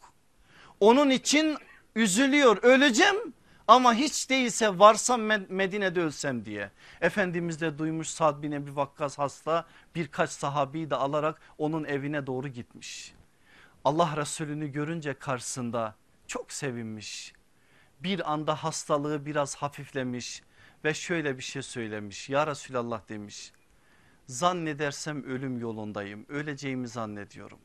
[0.79, 1.57] Onun için
[1.95, 3.33] üzülüyor öleceğim
[3.67, 6.71] ama hiç değilse varsam Medine'de ölsem diye.
[7.01, 9.65] Efendimiz de duymuş Sad bin Ebi Vakkas hasta
[9.95, 13.13] birkaç sahabi de alarak onun evine doğru gitmiş.
[13.85, 15.95] Allah Resulü'nü görünce karşısında
[16.27, 17.33] çok sevinmiş.
[17.99, 20.41] Bir anda hastalığı biraz hafiflemiş
[20.85, 22.29] ve şöyle bir şey söylemiş.
[22.29, 23.51] Ya Resulallah demiş
[24.27, 27.59] zannedersem ölüm yolundayım öleceğimi zannediyorum.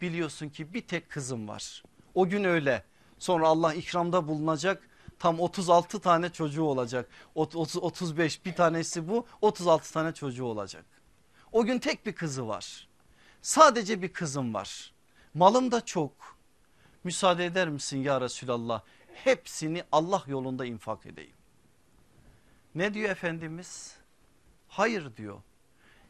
[0.00, 1.82] Biliyorsun ki bir tek kızım var
[2.14, 2.84] o gün öyle
[3.18, 9.92] sonra Allah ikramda bulunacak tam 36 tane çocuğu olacak 30, 35 bir tanesi bu 36
[9.92, 10.84] tane çocuğu olacak.
[11.52, 12.88] O gün tek bir kızı var
[13.42, 14.94] sadece bir kızım var
[15.34, 16.12] malım da çok
[17.04, 18.82] müsaade eder misin ya Resulallah
[19.14, 21.36] hepsini Allah yolunda infak edeyim.
[22.74, 23.96] Ne diyor Efendimiz?
[24.68, 25.42] Hayır diyor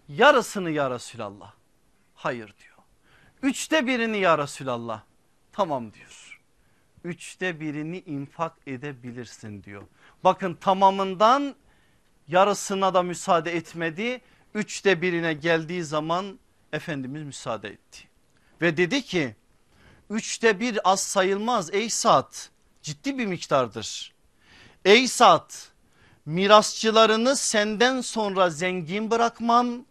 [0.09, 1.53] yarısını ya Resulallah.
[2.15, 2.79] Hayır diyor.
[3.43, 5.03] Üçte birini ya Resulallah.
[5.53, 6.41] Tamam diyor.
[7.05, 9.83] Üçte birini infak edebilirsin diyor.
[10.25, 11.55] Bakın tamamından
[12.29, 14.21] yarısına da müsaade etmedi.
[14.55, 16.39] Üçte birine geldiği zaman
[16.73, 18.09] Efendimiz müsaade etti.
[18.61, 19.37] Ve dedi ki
[20.11, 22.51] üçte bir az sayılmaz ey saat
[22.83, 24.15] ciddi bir miktardır.
[24.85, 25.73] Ey saat
[26.27, 29.87] mirasçılarını senden sonra zengin bırakman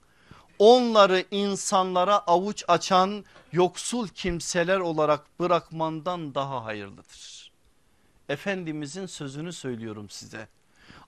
[0.60, 7.52] onları insanlara avuç açan yoksul kimseler olarak bırakmandan daha hayırlıdır.
[8.30, 10.48] Efendimizin sözünü söylüyorum size.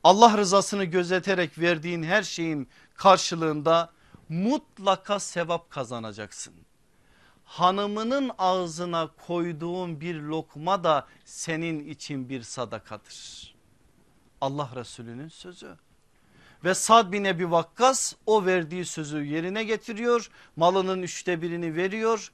[0.04, 3.92] Allah rızasını gözeterek verdiğin her şeyin karşılığında
[4.30, 6.54] mutlaka sevap kazanacaksın.
[7.46, 13.56] Hanımının ağzına koyduğun bir lokma da senin için bir sadakadır.
[14.42, 15.78] Allah Resulü'nün sözü.
[16.64, 20.30] Ve Sad bin Ebi Vakkas o verdiği sözü yerine getiriyor.
[20.56, 22.32] Malının üçte birini veriyor.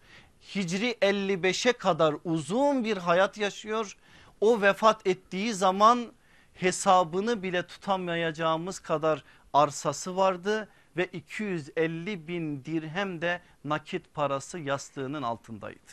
[0.56, 3.98] Hicri 55'e kadar uzun bir hayat yaşıyor.
[4.42, 6.12] O vefat ettiği zaman
[6.54, 15.92] hesabını bile tutamayacağımız kadar arsası vardı ve 250 bin dirhem de nakit parası yastığının altındaydı.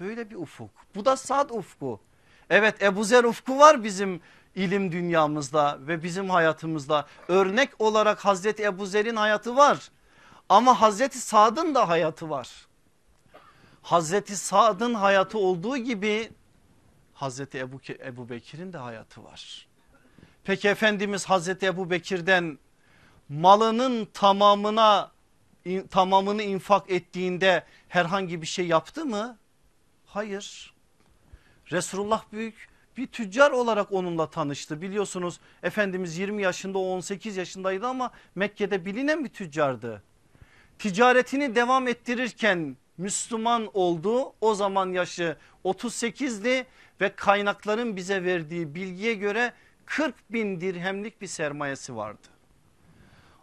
[0.00, 0.70] Böyle bir ufuk.
[0.94, 2.00] Bu da Sad ufku.
[2.50, 4.20] Evet Ebu Zer ufku var bizim
[4.54, 7.06] ilim dünyamızda ve bizim hayatımızda.
[7.28, 9.90] Örnek olarak Hazreti Ebu Zer'in hayatı var.
[10.48, 12.66] Ama Hazreti Sad'ın da hayatı var.
[13.82, 16.30] Hazreti Sad'ın hayatı olduğu gibi
[17.14, 19.66] Hazreti Ebu, Ebu Bekir'in de hayatı var.
[20.44, 22.58] Peki Efendimiz Hazreti Ebu Bekir'den
[23.28, 25.10] malının tamamına
[25.90, 29.38] tamamını infak ettiğinde herhangi bir şey yaptı mı?
[30.06, 30.74] Hayır.
[31.70, 32.69] Resulullah büyük
[33.00, 34.82] bir tüccar olarak onunla tanıştı.
[34.82, 40.02] Biliyorsunuz Efendimiz 20 yaşında o 18 yaşındaydı ama Mekke'de bilinen bir tüccardı.
[40.78, 44.32] Ticaretini devam ettirirken Müslüman oldu.
[44.40, 46.66] O zaman yaşı 38'di
[47.00, 49.52] ve kaynakların bize verdiği bilgiye göre
[49.86, 52.28] 40 bin dirhemlik bir sermayesi vardı.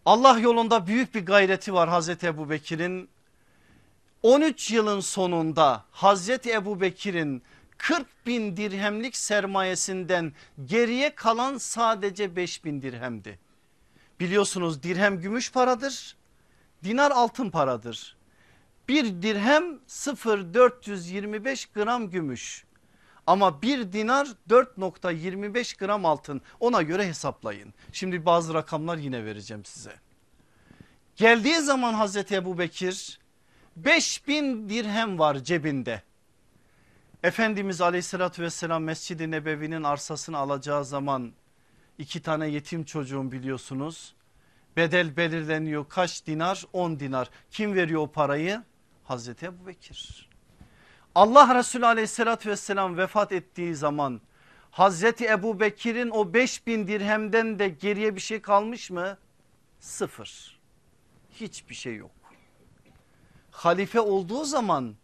[0.06, 3.10] Allah yolunda büyük bir gayreti var Hazreti Ebu Bekir'in.
[4.24, 7.44] 13 yılın sonunda Hazreti Ebu Bekir'in
[7.78, 10.34] 40 bin dirhemlik sermayesinden
[10.66, 13.40] geriye kalan sadece 5 bin dirhemdi.
[14.20, 16.18] Biliyorsunuz dirhem gümüş paradır,
[16.84, 18.18] dinar altın paradır.
[18.88, 22.66] Bir dirhem 0,425 gram gümüş
[23.28, 27.74] ama bir dinar 4.25 gram altın ona göre hesaplayın.
[27.92, 29.94] Şimdi bazı rakamlar yine vereceğim size.
[31.16, 33.20] Geldiği zaman Hazreti Ebu Bekir
[33.76, 36.02] 5000 dirhem var cebinde.
[37.24, 41.32] Efendimiz aleyhissalatü vesselam Mescid-i Nebevi'nin arsasını alacağı zaman
[41.98, 44.16] iki tane yetim çocuğun biliyorsunuz.
[44.76, 47.30] Bedel belirleniyor kaç dinar 10 dinar.
[47.52, 48.64] Kim veriyor o parayı?
[49.04, 50.30] Hazreti Ebu Bekir.
[51.16, 54.22] Allah Resulü aleyhissalatü vesselam vefat ettiği zaman
[54.72, 59.18] Hazreti Ebu Bekir'in o 5000 dirhemden de geriye bir şey kalmış mı?
[59.80, 60.60] Sıfır.
[61.34, 62.12] Hiçbir şey yok.
[63.52, 64.96] Halife olduğu zaman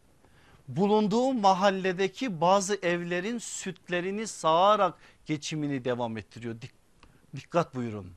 [0.68, 4.94] bulunduğu mahalledeki bazı evlerin sütlerini sağarak
[5.26, 6.56] geçimini devam ettiriyor.
[7.36, 8.12] Dikkat buyurun.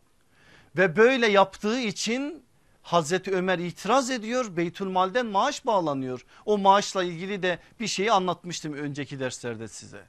[0.76, 2.47] Ve böyle yaptığı için
[2.82, 6.26] Hazreti Ömer itiraz ediyor Beytülmal'den maaş bağlanıyor.
[6.44, 10.03] O maaşla ilgili de bir şeyi anlatmıştım önceki derslerde size.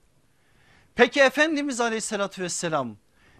[0.95, 2.97] Peki Efendimiz aleyhissalatü vesselam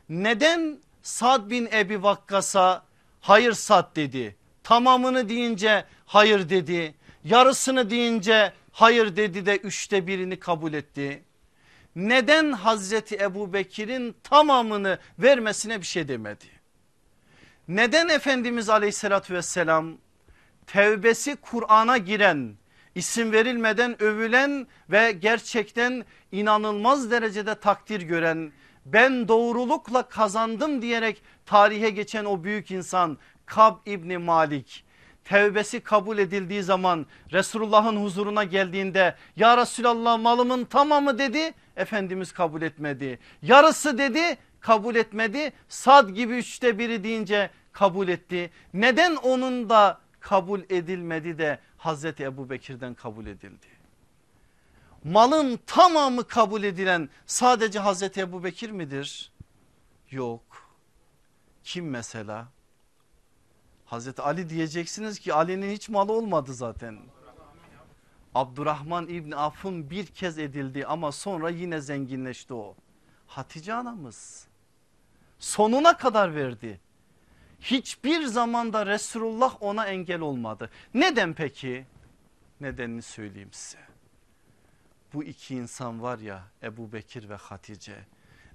[0.09, 2.83] neden Sad bin Ebi Vakkas'a
[3.21, 4.35] hayır Sad dedi.
[4.63, 6.95] Tamamını deyince hayır dedi.
[7.23, 11.23] Yarısını deyince hayır dedi de üçte birini kabul etti.
[11.95, 16.45] Neden Hazreti Ebu Bekir'in tamamını vermesine bir şey demedi?
[17.67, 19.97] Neden Efendimiz aleyhissalatü vesselam
[20.67, 22.55] tevbesi Kur'an'a giren
[22.95, 28.51] isim verilmeden övülen ve gerçekten inanılmaz derecede takdir gören
[28.85, 34.86] ben doğrulukla kazandım diyerek tarihe geçen o büyük insan Kab İbni Malik
[35.27, 43.19] tevbesi kabul edildiği zaman Resulullah'ın huzuruna geldiğinde ya Resulallah malımın tamamı dedi Efendimiz kabul etmedi.
[43.41, 45.53] Yarısı dedi kabul etmedi.
[45.69, 48.51] Sad gibi üçte biri deyince kabul etti.
[48.73, 53.67] Neden onun da kabul edilmedi de Hazreti Ebu Bekir'den kabul edildi?
[55.03, 59.31] Malın tamamı kabul edilen sadece Hazreti Ebu Bekir midir?
[60.11, 60.41] Yok.
[61.63, 62.47] Kim mesela?
[63.87, 66.99] Hazreti Ali diyeceksiniz ki Ali'nin hiç malı olmadı zaten.
[68.35, 72.75] Abdurrahman İbni Af'ın bir kez edildi ama sonra yine zenginleşti o.
[73.27, 74.47] Hatice anamız
[75.39, 76.79] sonuna kadar verdi.
[77.61, 80.69] Hiçbir zamanda Resulullah ona engel olmadı.
[80.93, 81.85] Neden peki?
[82.61, 83.79] Nedenini söyleyeyim size.
[85.13, 88.05] Bu iki insan var ya Ebu Bekir ve Hatice.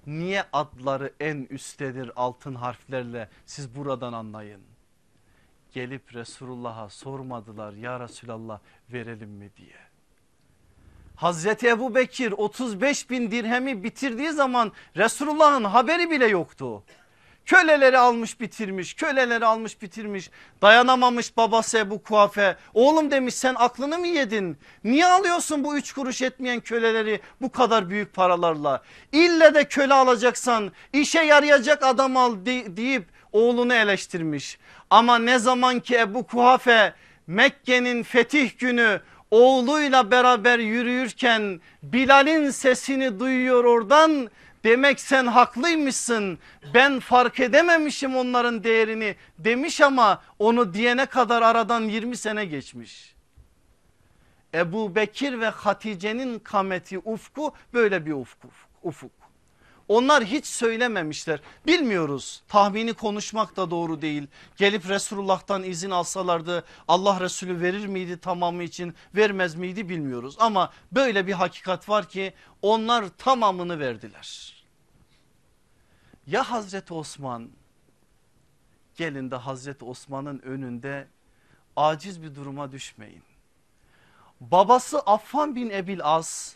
[0.07, 4.72] Niye adları en üsttedir altın harflerle siz buradan anlayın
[5.73, 8.59] gelip Resulullah'a sormadılar ya Resulallah
[8.93, 9.49] verelim mi?
[9.57, 9.77] diye.
[11.15, 16.83] Hazreti Ebu Bekir 35 bin dirhemi bitirdiği zaman Resulullah'ın haberi bile yoktu.
[17.45, 20.29] Köleleri almış bitirmiş köleleri almış bitirmiş.
[20.61, 22.57] Dayanamamış babası Ebu Kuafe.
[22.73, 24.57] Oğlum demiş sen aklını mı yedin?
[24.83, 28.83] Niye alıyorsun bu üç kuruş etmeyen köleleri bu kadar büyük paralarla?
[29.11, 34.57] İlle de köle alacaksan işe yarayacak adam al deyip oğlunu eleştirmiş.
[34.89, 36.93] Ama ne zaman ki Ebu Kuhafe
[37.27, 44.29] Mekke'nin fetih günü oğluyla beraber yürüyürken Bilal'in sesini duyuyor oradan
[44.63, 46.39] demek sen haklıymışsın
[46.73, 53.15] ben fark edememişim onların değerini demiş ama onu diyene kadar aradan 20 sene geçmiş.
[54.53, 58.47] Ebu Bekir ve Hatice'nin kameti ufku böyle bir ufku,
[58.83, 59.22] ufuk.
[59.87, 61.39] Onlar hiç söylememişler.
[61.67, 62.43] Bilmiyoruz.
[62.47, 64.27] Tahmini konuşmak da doğru değil.
[64.57, 70.35] Gelip Resulullah'tan izin alsalardı Allah Resulü verir miydi tamamı için vermez miydi bilmiyoruz.
[70.39, 74.53] Ama böyle bir hakikat var ki onlar tamamını verdiler.
[76.27, 77.49] Ya Hazreti Osman
[78.95, 81.07] gelin de Hazreti Osman'ın önünde
[81.75, 83.23] aciz bir duruma düşmeyin.
[84.41, 86.55] Babası Affan bin Ebil As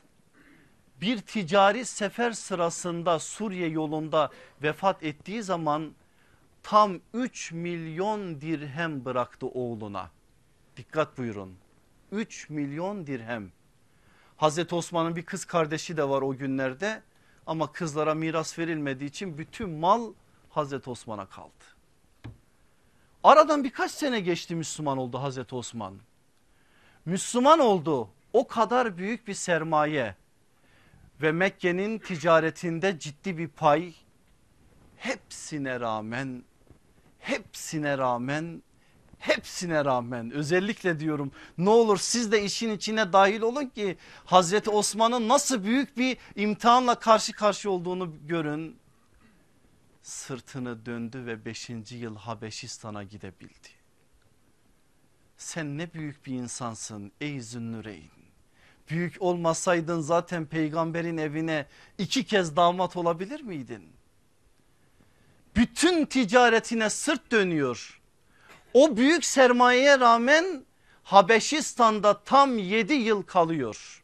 [1.02, 4.32] bir ticari sefer sırasında Suriye yolunda
[4.64, 5.92] vefat ettiği zaman
[6.64, 10.10] tam 3 milyon dirhem bıraktı oğluna.
[10.78, 11.56] Dikkat buyurun
[12.12, 13.52] 3 milyon dirhem.
[14.38, 17.02] Hazreti Osman'ın bir kız kardeşi de var o günlerde
[17.48, 20.14] ama kızlara miras verilmediği için bütün mal
[20.50, 21.52] Hazreti Osman'a kaldı.
[23.24, 26.00] Aradan birkaç sene geçti Müslüman oldu Hazreti Osman.
[27.06, 30.16] Müslüman oldu o kadar büyük bir sermaye
[31.22, 33.94] ve Mekke'nin ticaretinde ciddi bir pay
[34.96, 36.44] hepsine rağmen
[37.20, 38.64] hepsine rağmen
[39.20, 45.30] hepsine rağmen özellikle diyorum ne olur siz de işin içine dahil olun ki Hazreti Osman'ın
[45.30, 48.80] nasıl büyük bir imtihanla karşı karşı olduğunu görün.
[50.02, 51.70] Sırtını döndü ve 5.
[51.92, 53.68] yıl Habeşistan'a gidebildi.
[55.38, 58.17] Sen ne büyük bir insansın ey Zünnüreyn
[58.90, 61.66] büyük olmasaydın zaten peygamberin evine
[61.98, 63.84] iki kez damat olabilir miydin?
[65.56, 68.02] Bütün ticaretine sırt dönüyor.
[68.74, 70.66] O büyük sermayeye rağmen
[71.04, 74.04] Habeşistan'da tam 7 yıl kalıyor.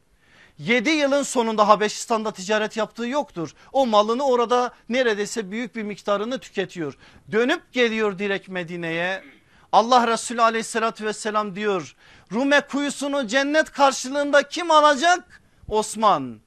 [0.58, 3.54] 7 yılın sonunda Habeşistan'da ticaret yaptığı yoktur.
[3.72, 6.98] O malını orada neredeyse büyük bir miktarını tüketiyor.
[7.32, 9.24] Dönüp geliyor direkt Medine'ye.
[9.74, 11.96] Allah Resulü aleyhissalatü vesselam diyor
[12.32, 15.42] Rume kuyusunu cennet karşılığında kim alacak?
[15.68, 16.40] Osman.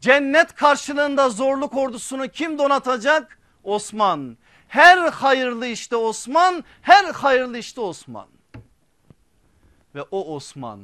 [0.00, 3.38] Cennet karşılığında zorluk ordusunu kim donatacak?
[3.64, 4.36] Osman.
[4.68, 8.26] Her hayırlı işte Osman, her hayırlı işte Osman.
[9.94, 10.80] Ve o Osman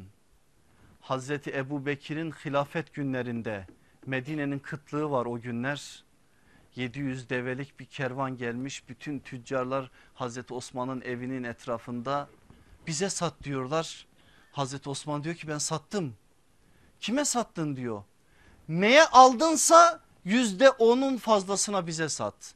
[1.01, 3.67] Hazreti Ebu Bekir'in hilafet günlerinde
[4.07, 6.05] Medine'nin kıtlığı var o günler.
[6.79, 12.29] 700 develik bir kervan gelmiş bütün tüccarlar Hazreti Osman'ın evinin etrafında
[12.87, 14.07] bize sat diyorlar.
[14.53, 16.15] Hazreti Osman diyor ki ben sattım.
[17.01, 18.03] Kime sattın diyor.
[18.69, 22.55] Neye aldınsa yüzde onun fazlasına bize sat.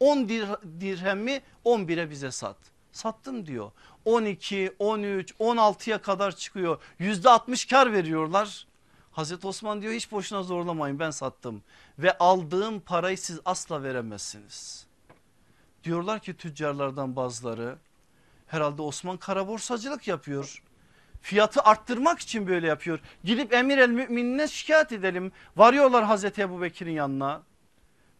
[0.00, 0.46] 10 dir
[0.80, 2.56] dirhemi 11'e bize sat.
[2.92, 3.70] Sattım diyor.
[4.04, 6.82] 12, 13, 16'ya kadar çıkıyor.
[6.98, 8.66] Yüzde 60 kar veriyorlar.
[9.20, 11.62] Hazreti Osman diyor hiç boşuna zorlamayın ben sattım.
[11.98, 14.86] Ve aldığım parayı siz asla veremezsiniz.
[15.84, 17.78] Diyorlar ki tüccarlardan bazıları
[18.46, 20.62] herhalde Osman kara borsacılık yapıyor
[21.20, 23.00] fiyatı arttırmak için böyle yapıyor.
[23.24, 25.32] Gidip emir el müminine şikayet edelim.
[25.56, 27.42] Varıyorlar Hazreti Ebu Bekir'in yanına.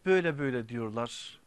[0.05, 1.39] Böyle böyle diyorlar.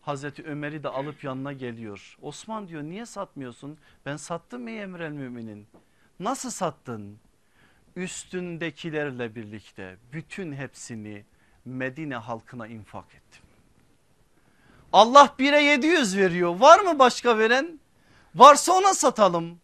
[0.00, 2.16] Hazreti Ömer'i de alıp yanına geliyor.
[2.22, 3.78] Osman diyor niye satmıyorsun?
[4.06, 5.66] Ben sattım ey emir el müminin.
[6.20, 7.18] Nasıl sattın?
[7.96, 11.24] Üstündekilerle birlikte bütün hepsini
[11.64, 13.42] Medine halkına infak ettim.
[14.92, 16.60] Allah 1'e 700 veriyor.
[16.60, 17.80] Var mı başka veren?
[18.34, 19.60] Varsa ona satalım.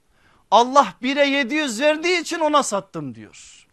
[0.51, 3.67] Allah 1'e 700 verdiği için ona sattım diyor.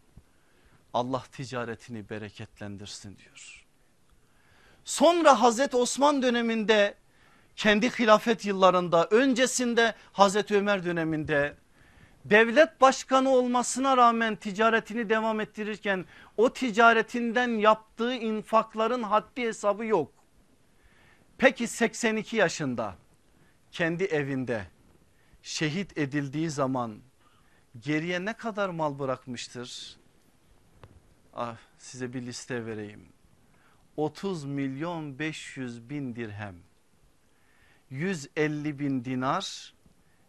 [0.94, 3.66] Allah ticaretini bereketlendirsin diyor.
[4.86, 6.96] Sonra Hazreti Osman döneminde
[7.56, 11.56] kendi hilafet yıllarında öncesinde Hazreti Ömer döneminde
[12.30, 16.06] devlet başkanı olmasına rağmen ticaretini devam ettirirken
[16.38, 20.12] o ticaretinden yaptığı infakların haddi hesabı yok.
[21.38, 22.96] Peki 82 yaşında
[23.72, 24.68] kendi evinde
[25.44, 27.00] şehit edildiği zaman
[27.80, 29.98] geriye ne kadar mal bırakmıştır?
[31.34, 33.06] Ah, size bir liste vereyim.
[33.98, 36.56] 30 milyon 500 bin dirhem,
[37.90, 39.74] 150 bin dinar,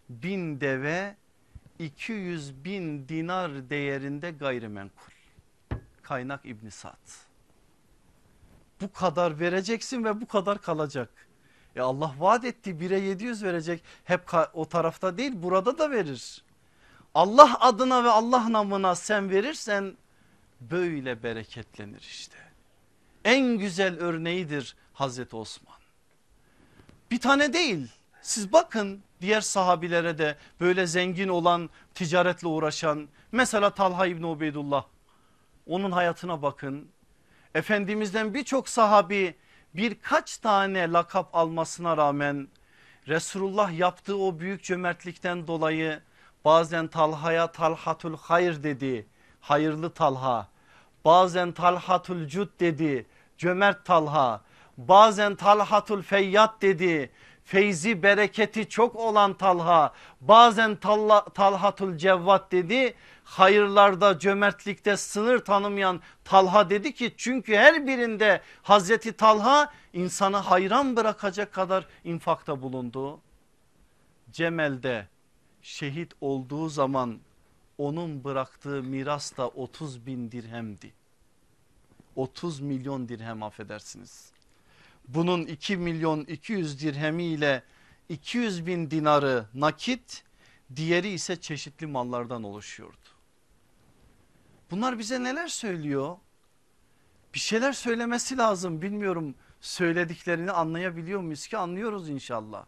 [0.08, 1.16] bin deve,
[1.80, 5.12] 200 bin dinar değerinde gayrimenkul.
[6.02, 7.08] Kaynak İbn Sad.
[8.80, 11.08] Bu kadar vereceksin ve bu kadar kalacak.
[11.76, 13.82] E Allah vaat etti 1'e 700 verecek.
[14.04, 14.22] Hep
[14.52, 16.44] o tarafta değil burada da verir.
[17.14, 19.96] Allah adına ve Allah namına sen verirsen
[20.60, 22.36] böyle bereketlenir işte.
[23.24, 25.78] En güzel örneğidir Hazreti Osman.
[27.10, 27.88] Bir tane değil
[28.22, 34.84] siz bakın diğer sahabilere de böyle zengin olan ticaretle uğraşan mesela Talha İbni Ubeydullah
[35.66, 36.88] onun hayatına bakın.
[37.54, 39.34] Efendimizden birçok sahabi
[39.74, 42.48] birkaç tane lakap almasına rağmen
[43.08, 46.00] Resulullah yaptığı o büyük cömertlikten dolayı
[46.44, 49.06] Bazen Talha'ya Talhatul Hayr dedi.
[49.40, 50.48] Hayırlı Talha.
[51.04, 53.06] Bazen Talhatul Cud dedi.
[53.38, 54.40] Cömert Talha.
[54.76, 57.10] Bazen Talhatul Feyyat dedi.
[57.50, 59.94] Feyzi bereketi çok olan Talha.
[60.20, 62.94] Bazen Talha, Talhatul Cevvat dedi.
[63.24, 71.52] Hayırlarda cömertlikte sınır tanımayan Talha dedi ki çünkü her birinde Hazreti Talha insanı hayran bırakacak
[71.52, 73.20] kadar infakta bulundu.
[74.32, 75.08] Cemel'de
[75.62, 77.18] şehit olduğu zaman
[77.78, 80.92] onun bıraktığı miras da 30 bin dirhemdi.
[82.16, 84.39] 30 milyon dirhem affedersiniz.
[85.08, 87.62] Bunun 2 milyon 200 dirhemi ile
[88.08, 90.24] 200 bin dinarı nakit
[90.76, 92.96] diğeri ise çeşitli mallardan oluşuyordu.
[94.70, 96.16] Bunlar bize neler söylüyor?
[97.34, 102.64] Bir şeyler söylemesi lazım bilmiyorum söylediklerini anlayabiliyor muyuz ki anlıyoruz inşallah.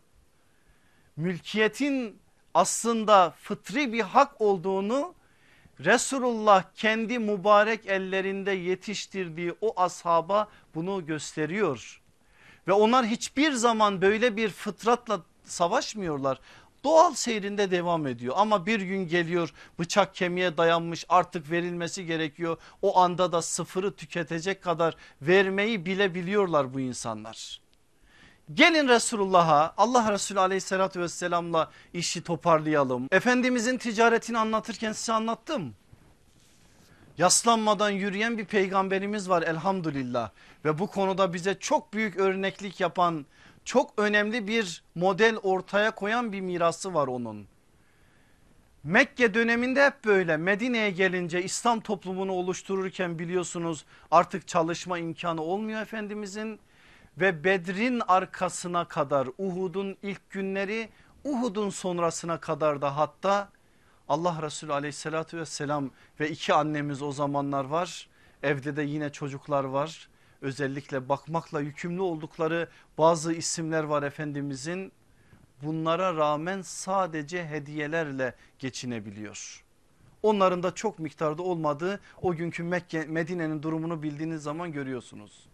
[1.17, 2.19] Mülkiyetin
[2.55, 5.15] aslında fıtri bir hak olduğunu
[5.81, 12.02] Resulullah kendi mübarek ellerinde yetiştirdiği o ashaba bunu gösteriyor.
[12.69, 16.41] Ve onlar hiçbir zaman böyle bir fıtratla savaşmıyorlar.
[16.85, 22.57] Doğal seyrinde devam ediyor ama bir gün geliyor bıçak kemiğe dayanmış artık verilmesi gerekiyor.
[22.83, 27.61] O anda da sıfırı tüketecek kadar vermeyi bilebiliyorlar bu insanlar.
[28.55, 33.09] Gelin Resulullah'a Allah Resulü aleyhissalatü vesselamla işi toparlayalım.
[33.11, 35.75] Efendimizin ticaretini anlatırken size anlattım.
[37.19, 40.31] Yaslanmadan yürüyen bir peygamberimiz var elhamdülillah.
[40.65, 43.27] Ve bu konuda bize çok büyük örneklik yapan
[43.65, 47.47] çok önemli bir model ortaya koyan bir mirası var onun.
[48.85, 56.61] Mekke döneminde hep böyle Medine'ye gelince İslam toplumunu oluştururken biliyorsunuz artık çalışma imkanı olmuyor Efendimizin
[57.19, 60.89] ve Bedrin arkasına kadar Uhud'un ilk günleri
[61.25, 63.49] Uhud'un sonrasına kadar da hatta
[64.09, 65.91] Allah Resulü aleyhissalatü vesselam
[66.21, 68.09] ve iki annemiz o zamanlar var.
[68.43, 70.09] Evde de yine çocuklar var.
[70.43, 74.93] Özellikle bakmakla yükümlü oldukları bazı isimler var Efendimizin.
[75.63, 79.65] Bunlara rağmen sadece hediyelerle geçinebiliyor.
[80.23, 85.47] Onların da çok miktarda olmadığı o günkü Mekke Medine'nin durumunu bildiğiniz zaman görüyorsunuz.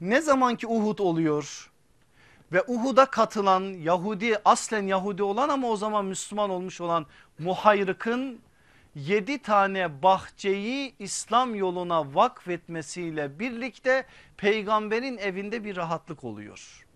[0.00, 1.70] Ne zaman ki Uhud oluyor
[2.52, 7.06] ve Uhud'a katılan Yahudi aslen Yahudi olan ama o zaman Müslüman olmuş olan
[7.38, 8.40] Muhayrık'ın
[8.94, 16.86] 7 tane bahçeyi İslam yoluna vakfetmesiyle birlikte peygamberin evinde bir rahatlık oluyor.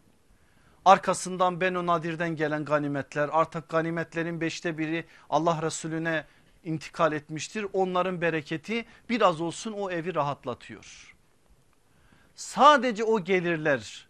[0.84, 6.24] Arkasından Benu Nadir'den gelen ganimetler artık ganimetlerin beşte biri Allah Resulüne
[6.64, 7.66] intikal etmiştir.
[7.72, 11.16] Onların bereketi biraz olsun o evi rahatlatıyor.
[12.34, 14.07] Sadece o gelirler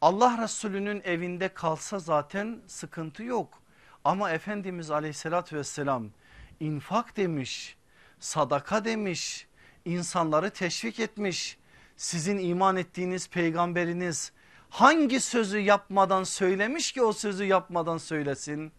[0.00, 3.62] Allah Resulü'nün evinde kalsa zaten sıkıntı yok.
[4.04, 6.10] Ama Efendimiz aleyhissalatü vesselam
[6.60, 7.76] infak demiş,
[8.20, 9.46] sadaka demiş,
[9.84, 11.58] insanları teşvik etmiş.
[11.96, 14.32] Sizin iman ettiğiniz peygamberiniz
[14.70, 18.72] hangi sözü yapmadan söylemiş ki o sözü yapmadan söylesin?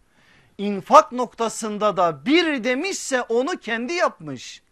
[0.58, 4.62] İnfak noktasında da bir demişse onu kendi yapmış.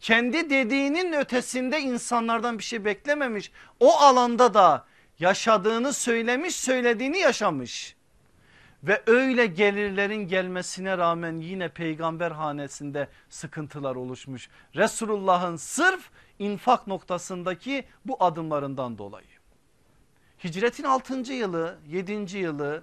[0.00, 3.52] Kendi dediğinin ötesinde insanlardan bir şey beklememiş.
[3.80, 4.84] O alanda da
[5.18, 7.96] yaşadığını söylemiş söylediğini yaşamış.
[8.82, 14.48] Ve öyle gelirlerin gelmesine rağmen yine peygamber hanesinde sıkıntılar oluşmuş.
[14.76, 19.26] Resulullah'ın sırf infak noktasındaki bu adımlarından dolayı.
[20.44, 21.32] Hicretin 6.
[21.32, 22.38] yılı 7.
[22.38, 22.82] yılı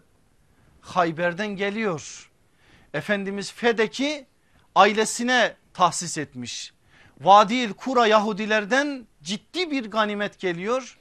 [0.82, 2.32] Hayber'den geliyor.
[2.94, 4.26] Efendimiz Fedek'i
[4.76, 6.74] ailesine tahsis etmiş.
[7.22, 11.00] Vadil Kura Yahudilerden ciddi bir ganimet geliyor.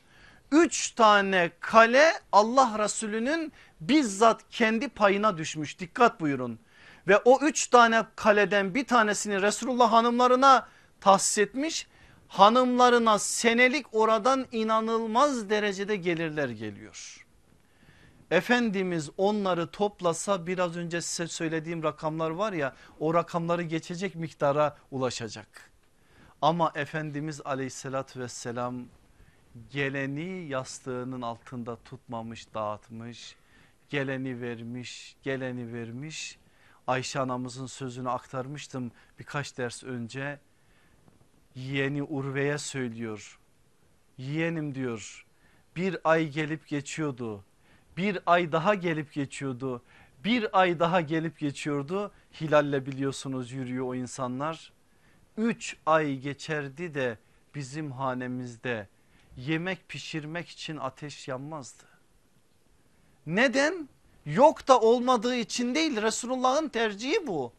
[0.52, 6.58] Üç tane kale Allah Resulü'nün bizzat kendi payına düşmüş dikkat buyurun.
[7.08, 10.68] Ve o üç tane kaleden bir tanesini Resulullah hanımlarına
[11.00, 11.86] tahsis etmiş.
[12.28, 17.26] Hanımlarına senelik oradan inanılmaz derecede gelirler geliyor.
[18.30, 25.70] Efendimiz onları toplasa biraz önce size söylediğim rakamlar var ya o rakamları geçecek miktara ulaşacak.
[26.42, 28.84] Ama Efendimiz aleyhissalatü vesselam
[29.70, 33.36] geleni yastığının altında tutmamış dağıtmış.
[33.88, 36.38] Geleni vermiş geleni vermiş.
[36.86, 40.38] Ayşe anamızın sözünü aktarmıştım birkaç ders önce.
[41.54, 43.38] Yeğeni Urve'ye söylüyor.
[44.18, 45.26] Yeğenim diyor
[45.76, 47.44] bir ay gelip geçiyordu.
[47.96, 49.82] Bir ay daha gelip geçiyordu.
[50.24, 52.12] Bir ay daha gelip geçiyordu.
[52.40, 54.72] Hilalle biliyorsunuz yürüyor o insanlar.
[55.36, 57.18] Üç ay geçerdi de
[57.54, 58.88] bizim hanemizde
[59.36, 61.84] yemek pişirmek için ateş yanmazdı.
[63.26, 63.88] Neden?
[64.26, 67.52] Yok da olmadığı için değil Resulullah'ın tercihi bu.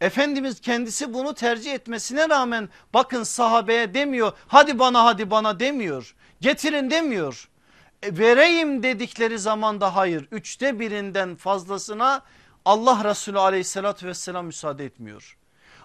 [0.00, 6.90] Efendimiz kendisi bunu tercih etmesine rağmen bakın sahabeye demiyor hadi bana hadi bana demiyor getirin
[6.90, 7.48] demiyor.
[8.02, 12.22] E, vereyim dedikleri zaman da hayır üçte birinden fazlasına
[12.64, 15.36] Allah Resulü aleyhissalatü vesselam müsaade etmiyor.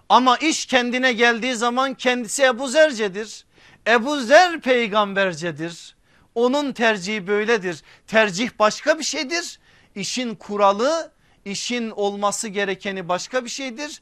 [0.09, 3.45] Ama iş kendine geldiği zaman kendisi Ebu Zerce'dir.
[3.88, 5.96] Ebu Zer peygambercedir.
[6.36, 7.84] Onun tercihi böyledir.
[8.08, 9.60] Tercih başka bir şeydir.
[9.96, 11.12] İşin kuralı,
[11.46, 14.02] işin olması gerekeni başka bir şeydir.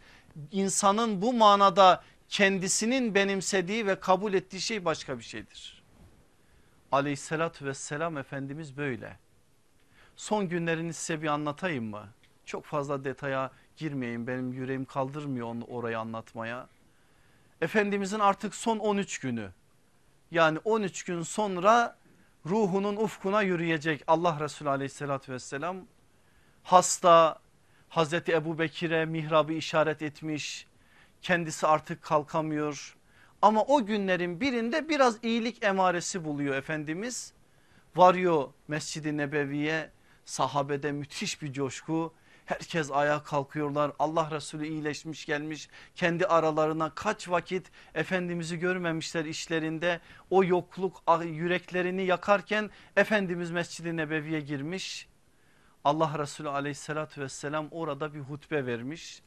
[0.52, 5.84] İnsanın bu manada kendisinin benimsediği ve kabul ettiği şey başka bir şeydir.
[6.92, 9.20] Aleyhissalatü vesselam Efendimiz böyle.
[10.16, 12.08] Son günlerini size bir anlatayım mı?
[12.46, 16.68] Çok fazla detaya girmeyeyim benim yüreğim kaldırmıyor onu orayı anlatmaya.
[17.62, 19.52] Efendimizin artık son 13 günü
[20.32, 21.98] yani 13 gün sonra
[22.46, 25.78] ruhunun ufkuna yürüyecek Allah Resulü aleyhissalatü vesselam.
[26.64, 27.40] Hasta
[27.90, 30.68] Hazreti Ebu Bekir'e mihrabı işaret etmiş
[31.22, 32.96] kendisi artık kalkamıyor.
[33.42, 37.34] Ama o günlerin birinde biraz iyilik emaresi buluyor Efendimiz.
[37.96, 39.92] Varıyor Mescid-i Nebevi'ye
[40.26, 42.14] sahabede müthiş bir coşku
[42.48, 43.92] Herkes ayağa kalkıyorlar.
[44.00, 45.70] Allah Resulü iyileşmiş gelmiş.
[45.96, 50.00] Kendi aralarına kaç vakit Efendimiz'i görmemişler işlerinde.
[50.30, 55.08] O yokluk ah, yüreklerini yakarken Efendimiz Mescid-i Nebevi'ye girmiş.
[55.84, 59.22] Allah Resulü aleyhissalatü vesselam orada bir hutbe vermiş.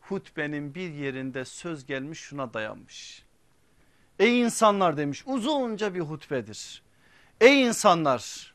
[0.00, 3.24] Hutbenin bir yerinde söz gelmiş şuna dayanmış.
[4.18, 6.82] Ey insanlar demiş uzunca bir hutbedir.
[7.40, 8.54] Ey insanlar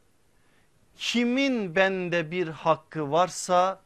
[0.96, 3.82] kimin bende bir hakkı varsa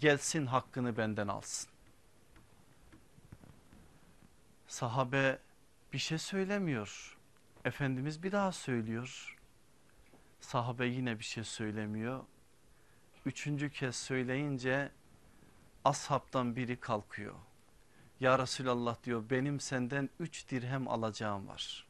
[0.00, 1.70] gelsin hakkını benden alsın.
[4.68, 5.38] Sahabe
[5.92, 7.16] bir şey söylemiyor.
[7.64, 9.36] Efendimiz bir daha söylüyor.
[10.40, 12.20] Sahabe yine bir şey söylemiyor.
[13.26, 14.90] Üçüncü kez söyleyince
[15.84, 17.34] ashabtan biri kalkıyor.
[18.20, 21.86] Ya Resulallah diyor benim senden üç dirhem alacağım var.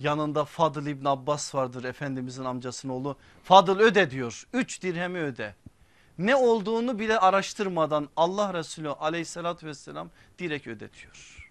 [0.00, 3.16] Yanında Fadıl İbn Abbas vardır Efendimizin amcasının oğlu.
[3.42, 4.48] Fadıl öde diyor.
[4.52, 5.54] Üç dirhemi öde
[6.26, 11.50] ne olduğunu bile araştırmadan Allah Resulü aleyhissalatü vesselam direkt ödetiyor.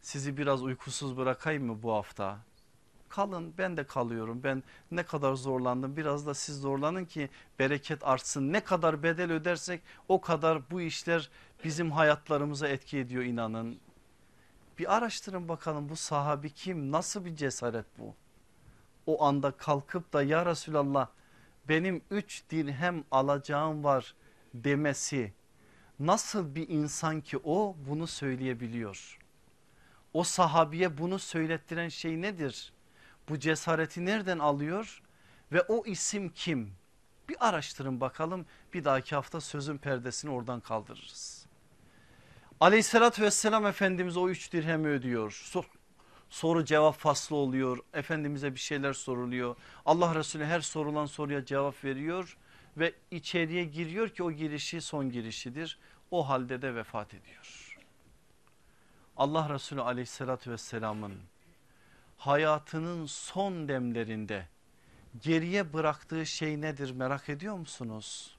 [0.00, 2.38] Sizi biraz uykusuz bırakayım mı bu hafta?
[3.08, 8.52] Kalın ben de kalıyorum ben ne kadar zorlandım biraz da siz zorlanın ki bereket artsın.
[8.52, 11.30] Ne kadar bedel ödersek o kadar bu işler
[11.64, 13.78] bizim hayatlarımıza etki ediyor inanın.
[14.78, 18.14] Bir araştırın bakalım bu sahabi kim nasıl bir cesaret bu?
[19.06, 21.08] O anda kalkıp da ya Resulallah
[21.68, 24.14] benim üç dirhem alacağım var
[24.54, 25.32] demesi
[26.00, 29.18] nasıl bir insan ki o bunu söyleyebiliyor.
[30.12, 32.72] O sahabiye bunu söylettiren şey nedir?
[33.28, 35.02] Bu cesareti nereden alıyor
[35.52, 36.72] ve o isim kim?
[37.28, 41.46] Bir araştırın bakalım bir dahaki hafta sözün perdesini oradan kaldırırız.
[42.60, 45.42] Aleyhissalatü vesselam Efendimiz o üç dirhemi ödüyor
[46.34, 47.78] soru cevap faslı oluyor.
[47.92, 49.56] Efendimiz'e bir şeyler soruluyor.
[49.86, 52.36] Allah Resulü her sorulan soruya cevap veriyor
[52.76, 55.78] ve içeriye giriyor ki o girişi son girişidir.
[56.10, 57.78] O halde de vefat ediyor.
[59.16, 61.14] Allah Resulü aleyhissalatü vesselamın
[62.16, 64.48] hayatının son demlerinde
[65.22, 68.36] geriye bıraktığı şey nedir merak ediyor musunuz?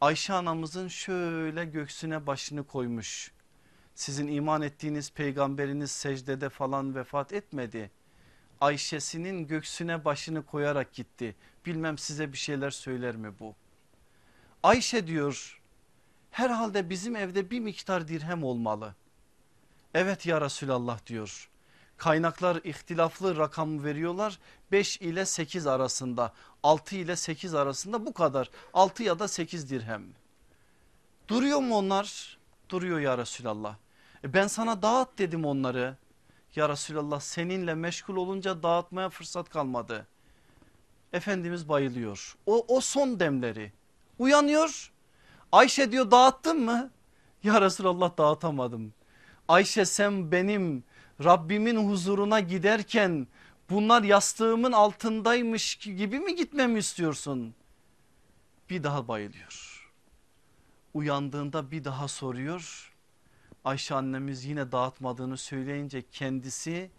[0.00, 3.32] Ayşe anamızın şöyle göksüne başını koymuş
[3.94, 7.90] sizin iman ettiğiniz peygamberiniz secdede falan vefat etmedi.
[8.60, 11.36] Ayşe'sinin göksüne başını koyarak gitti.
[11.66, 13.54] Bilmem size bir şeyler söyler mi bu?
[14.62, 15.60] Ayşe diyor
[16.30, 18.94] herhalde bizim evde bir miktar dirhem olmalı.
[19.94, 21.48] Evet ya Resulallah diyor.
[21.96, 24.38] Kaynaklar ihtilaflı rakam veriyorlar
[24.72, 26.32] 5 ile 8 arasında
[26.62, 30.04] 6 ile 8 arasında bu kadar 6 ya da 8 dirhem.
[31.28, 32.38] Duruyor mu onlar?
[32.72, 33.76] Duruyor ya Resulallah.
[34.24, 35.96] E ben sana dağıt dedim onları.
[36.56, 40.06] Ya Resulallah seninle meşgul olunca dağıtmaya fırsat kalmadı.
[41.12, 42.36] Efendimiz bayılıyor.
[42.46, 43.72] O, o son demleri.
[44.18, 44.92] Uyanıyor.
[45.52, 46.90] Ayşe diyor dağıttın mı?
[47.42, 48.94] Ya Resulallah dağıtamadım.
[49.48, 50.84] Ayşe sen benim
[51.24, 53.26] Rabbimin huzuruna giderken
[53.70, 57.54] bunlar yastığımın altındaymış gibi mi gitmemi istiyorsun?
[58.70, 59.71] Bir daha bayılıyor.
[60.94, 62.92] Uyandığında bir daha soruyor.
[63.64, 66.90] Ayşe annemiz yine dağıtmadığını söyleyince kendisi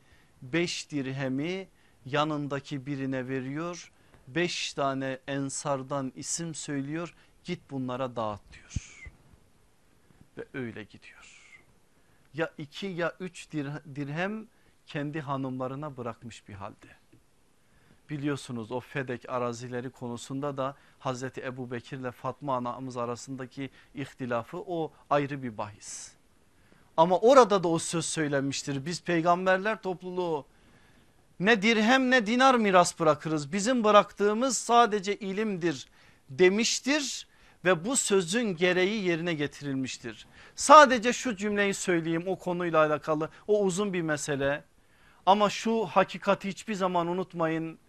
[0.41, 1.68] beş dirhemi
[2.06, 3.91] yanındaki birine veriyor.
[4.28, 9.04] Beş tane ensardan isim söylüyor git bunlara dağıt diyor.
[10.38, 11.60] Ve öyle gidiyor.
[12.34, 13.52] Ya iki ya üç
[13.96, 14.48] dirhem
[14.86, 17.03] kendi hanımlarına bırakmış bir halde.
[18.14, 24.91] Biliyorsunuz o Fedek arazileri konusunda da Hazreti Ebu Bekir ile Fatma anamız arasındaki ihtilafı o
[25.09, 26.11] ayrı bir bahis.
[26.97, 28.86] Ama orada da o söz söylenmiştir.
[28.86, 30.45] Biz peygamberler topluluğu
[31.39, 33.53] ne dirhem ne dinar miras bırakırız.
[33.53, 35.88] Bizim bıraktığımız sadece ilimdir
[36.30, 37.28] demiştir
[37.66, 40.28] ve bu sözün gereği yerine getirilmiştir.
[40.55, 44.64] Sadece şu cümleyi söyleyeyim o konuyla alakalı o uzun bir mesele.
[45.26, 47.80] Ama şu hakikati hiçbir zaman unutmayın.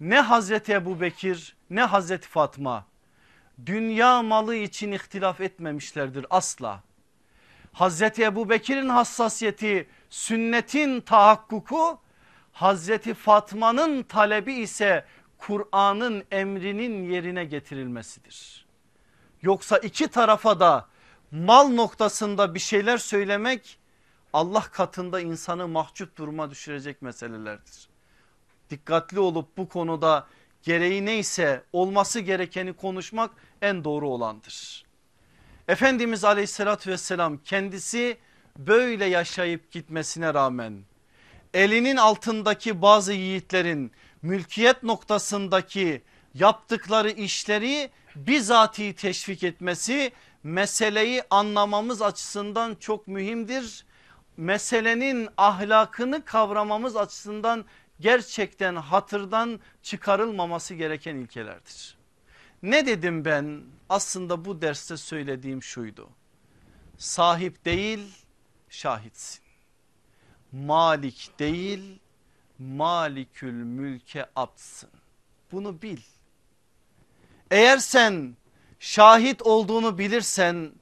[0.00, 2.86] Ne Hazreti Ebu Bekir ne Hazreti Fatma
[3.66, 6.82] dünya malı için ihtilaf etmemişlerdir asla.
[7.72, 11.98] Hazreti Ebu Bekir'in hassasiyeti sünnetin tahakkuku
[12.52, 15.04] Hazreti Fatma'nın talebi ise
[15.38, 18.66] Kur'an'ın emrinin yerine getirilmesidir.
[19.42, 20.88] Yoksa iki tarafa da
[21.30, 23.78] mal noktasında bir şeyler söylemek
[24.32, 27.88] Allah katında insanı mahcup duruma düşürecek meselelerdir.
[28.70, 30.26] Dikkatli olup bu konuda
[30.62, 33.30] gereği neyse olması gerekeni konuşmak
[33.62, 34.84] en doğru olandır.
[35.68, 38.18] Efendimiz aleyhissalatü vesselam kendisi
[38.58, 40.82] böyle yaşayıp gitmesine rağmen
[41.54, 43.92] elinin altındaki bazı yiğitlerin
[44.22, 46.02] mülkiyet noktasındaki
[46.34, 50.12] yaptıkları işleri bizatihi teşvik etmesi
[50.42, 53.86] meseleyi anlamamız açısından çok mühimdir.
[54.36, 57.64] Meselenin ahlakını kavramamız açısından
[58.00, 61.96] gerçekten hatırdan çıkarılmaması gereken ilkelerdir.
[62.62, 66.08] Ne dedim ben aslında bu derste söylediğim şuydu.
[66.98, 68.12] Sahip değil
[68.68, 69.44] şahitsin.
[70.52, 71.98] Malik değil
[72.58, 74.90] malikül mülke abdsın.
[75.52, 76.00] Bunu bil.
[77.50, 78.36] Eğer sen
[78.78, 80.72] şahit olduğunu bilirsen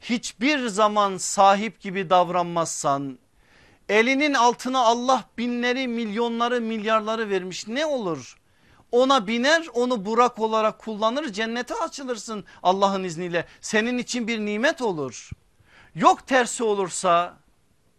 [0.00, 3.18] hiçbir zaman sahip gibi davranmazsan
[3.88, 8.38] elinin altına Allah binleri milyonları milyarları vermiş ne olur?
[8.92, 15.30] Ona biner onu burak olarak kullanır cennete açılırsın Allah'ın izniyle senin için bir nimet olur.
[15.94, 17.36] Yok tersi olursa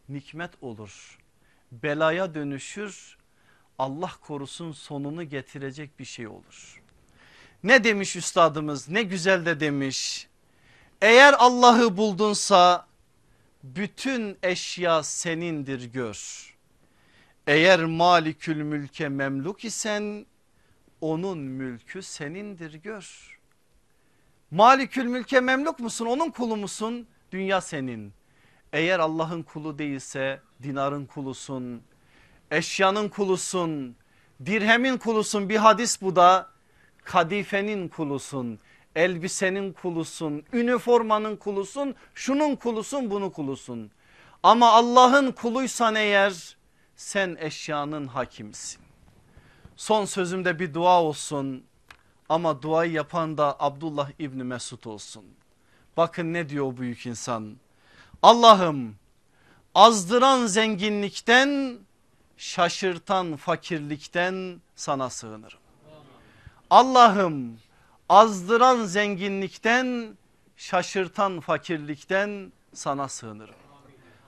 [0.10, 1.20] nikmet olur
[1.72, 3.18] belaya dönüşür
[3.80, 6.82] Allah korusun sonunu getirecek bir şey olur.
[7.64, 10.28] Ne demiş üstadımız ne güzel de demiş.
[11.02, 12.88] Eğer Allah'ı buldunsa
[13.64, 16.50] bütün eşya senindir gör.
[17.48, 20.26] Eğer malikül mülke memluk isen
[21.02, 23.40] onun mülkü senindir gör.
[24.52, 27.08] Malikül mülke memluk musun onun kulu musun?
[27.32, 28.14] Dünya senin.
[28.74, 31.82] Eğer Allah'ın kulu değilse dinarın kulusun,
[32.52, 33.96] eşyanın kulusun,
[34.46, 36.50] dirhemin kulusun bir hadis bu da
[37.04, 38.60] kadifenin kulusun,
[38.96, 43.92] elbisenin kulusun, üniformanın kulusun, şunun kulusun bunu kulusun.
[44.44, 46.58] Ama Allah'ın kuluysan eğer
[46.96, 48.82] sen eşyanın hakimsin.
[49.76, 51.64] Son sözümde bir dua olsun
[52.30, 55.26] ama duayı yapan da Abdullah İbni Mesud olsun.
[55.98, 57.58] Bakın ne diyor o büyük insan.
[58.22, 58.96] Allah'ım
[59.76, 61.78] azdıran zenginlikten
[62.38, 65.60] şaşırtan fakirlikten sana sığınırım.
[66.70, 67.60] Allah'ım
[68.10, 70.18] azdıran zenginlikten
[70.58, 73.56] şaşırtan fakirlikten sana sığınırım.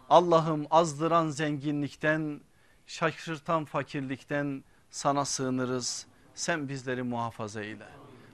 [0.09, 2.41] Allah'ım azdıran zenginlikten
[2.87, 6.05] şaşırtan fakirlikten sana sığınırız.
[6.35, 7.87] Sen bizleri muhafaza eyle.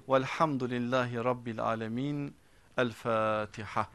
[0.09, 2.35] Velhamdülillahi Rabbil Alemin.
[2.77, 3.87] El Fatiha.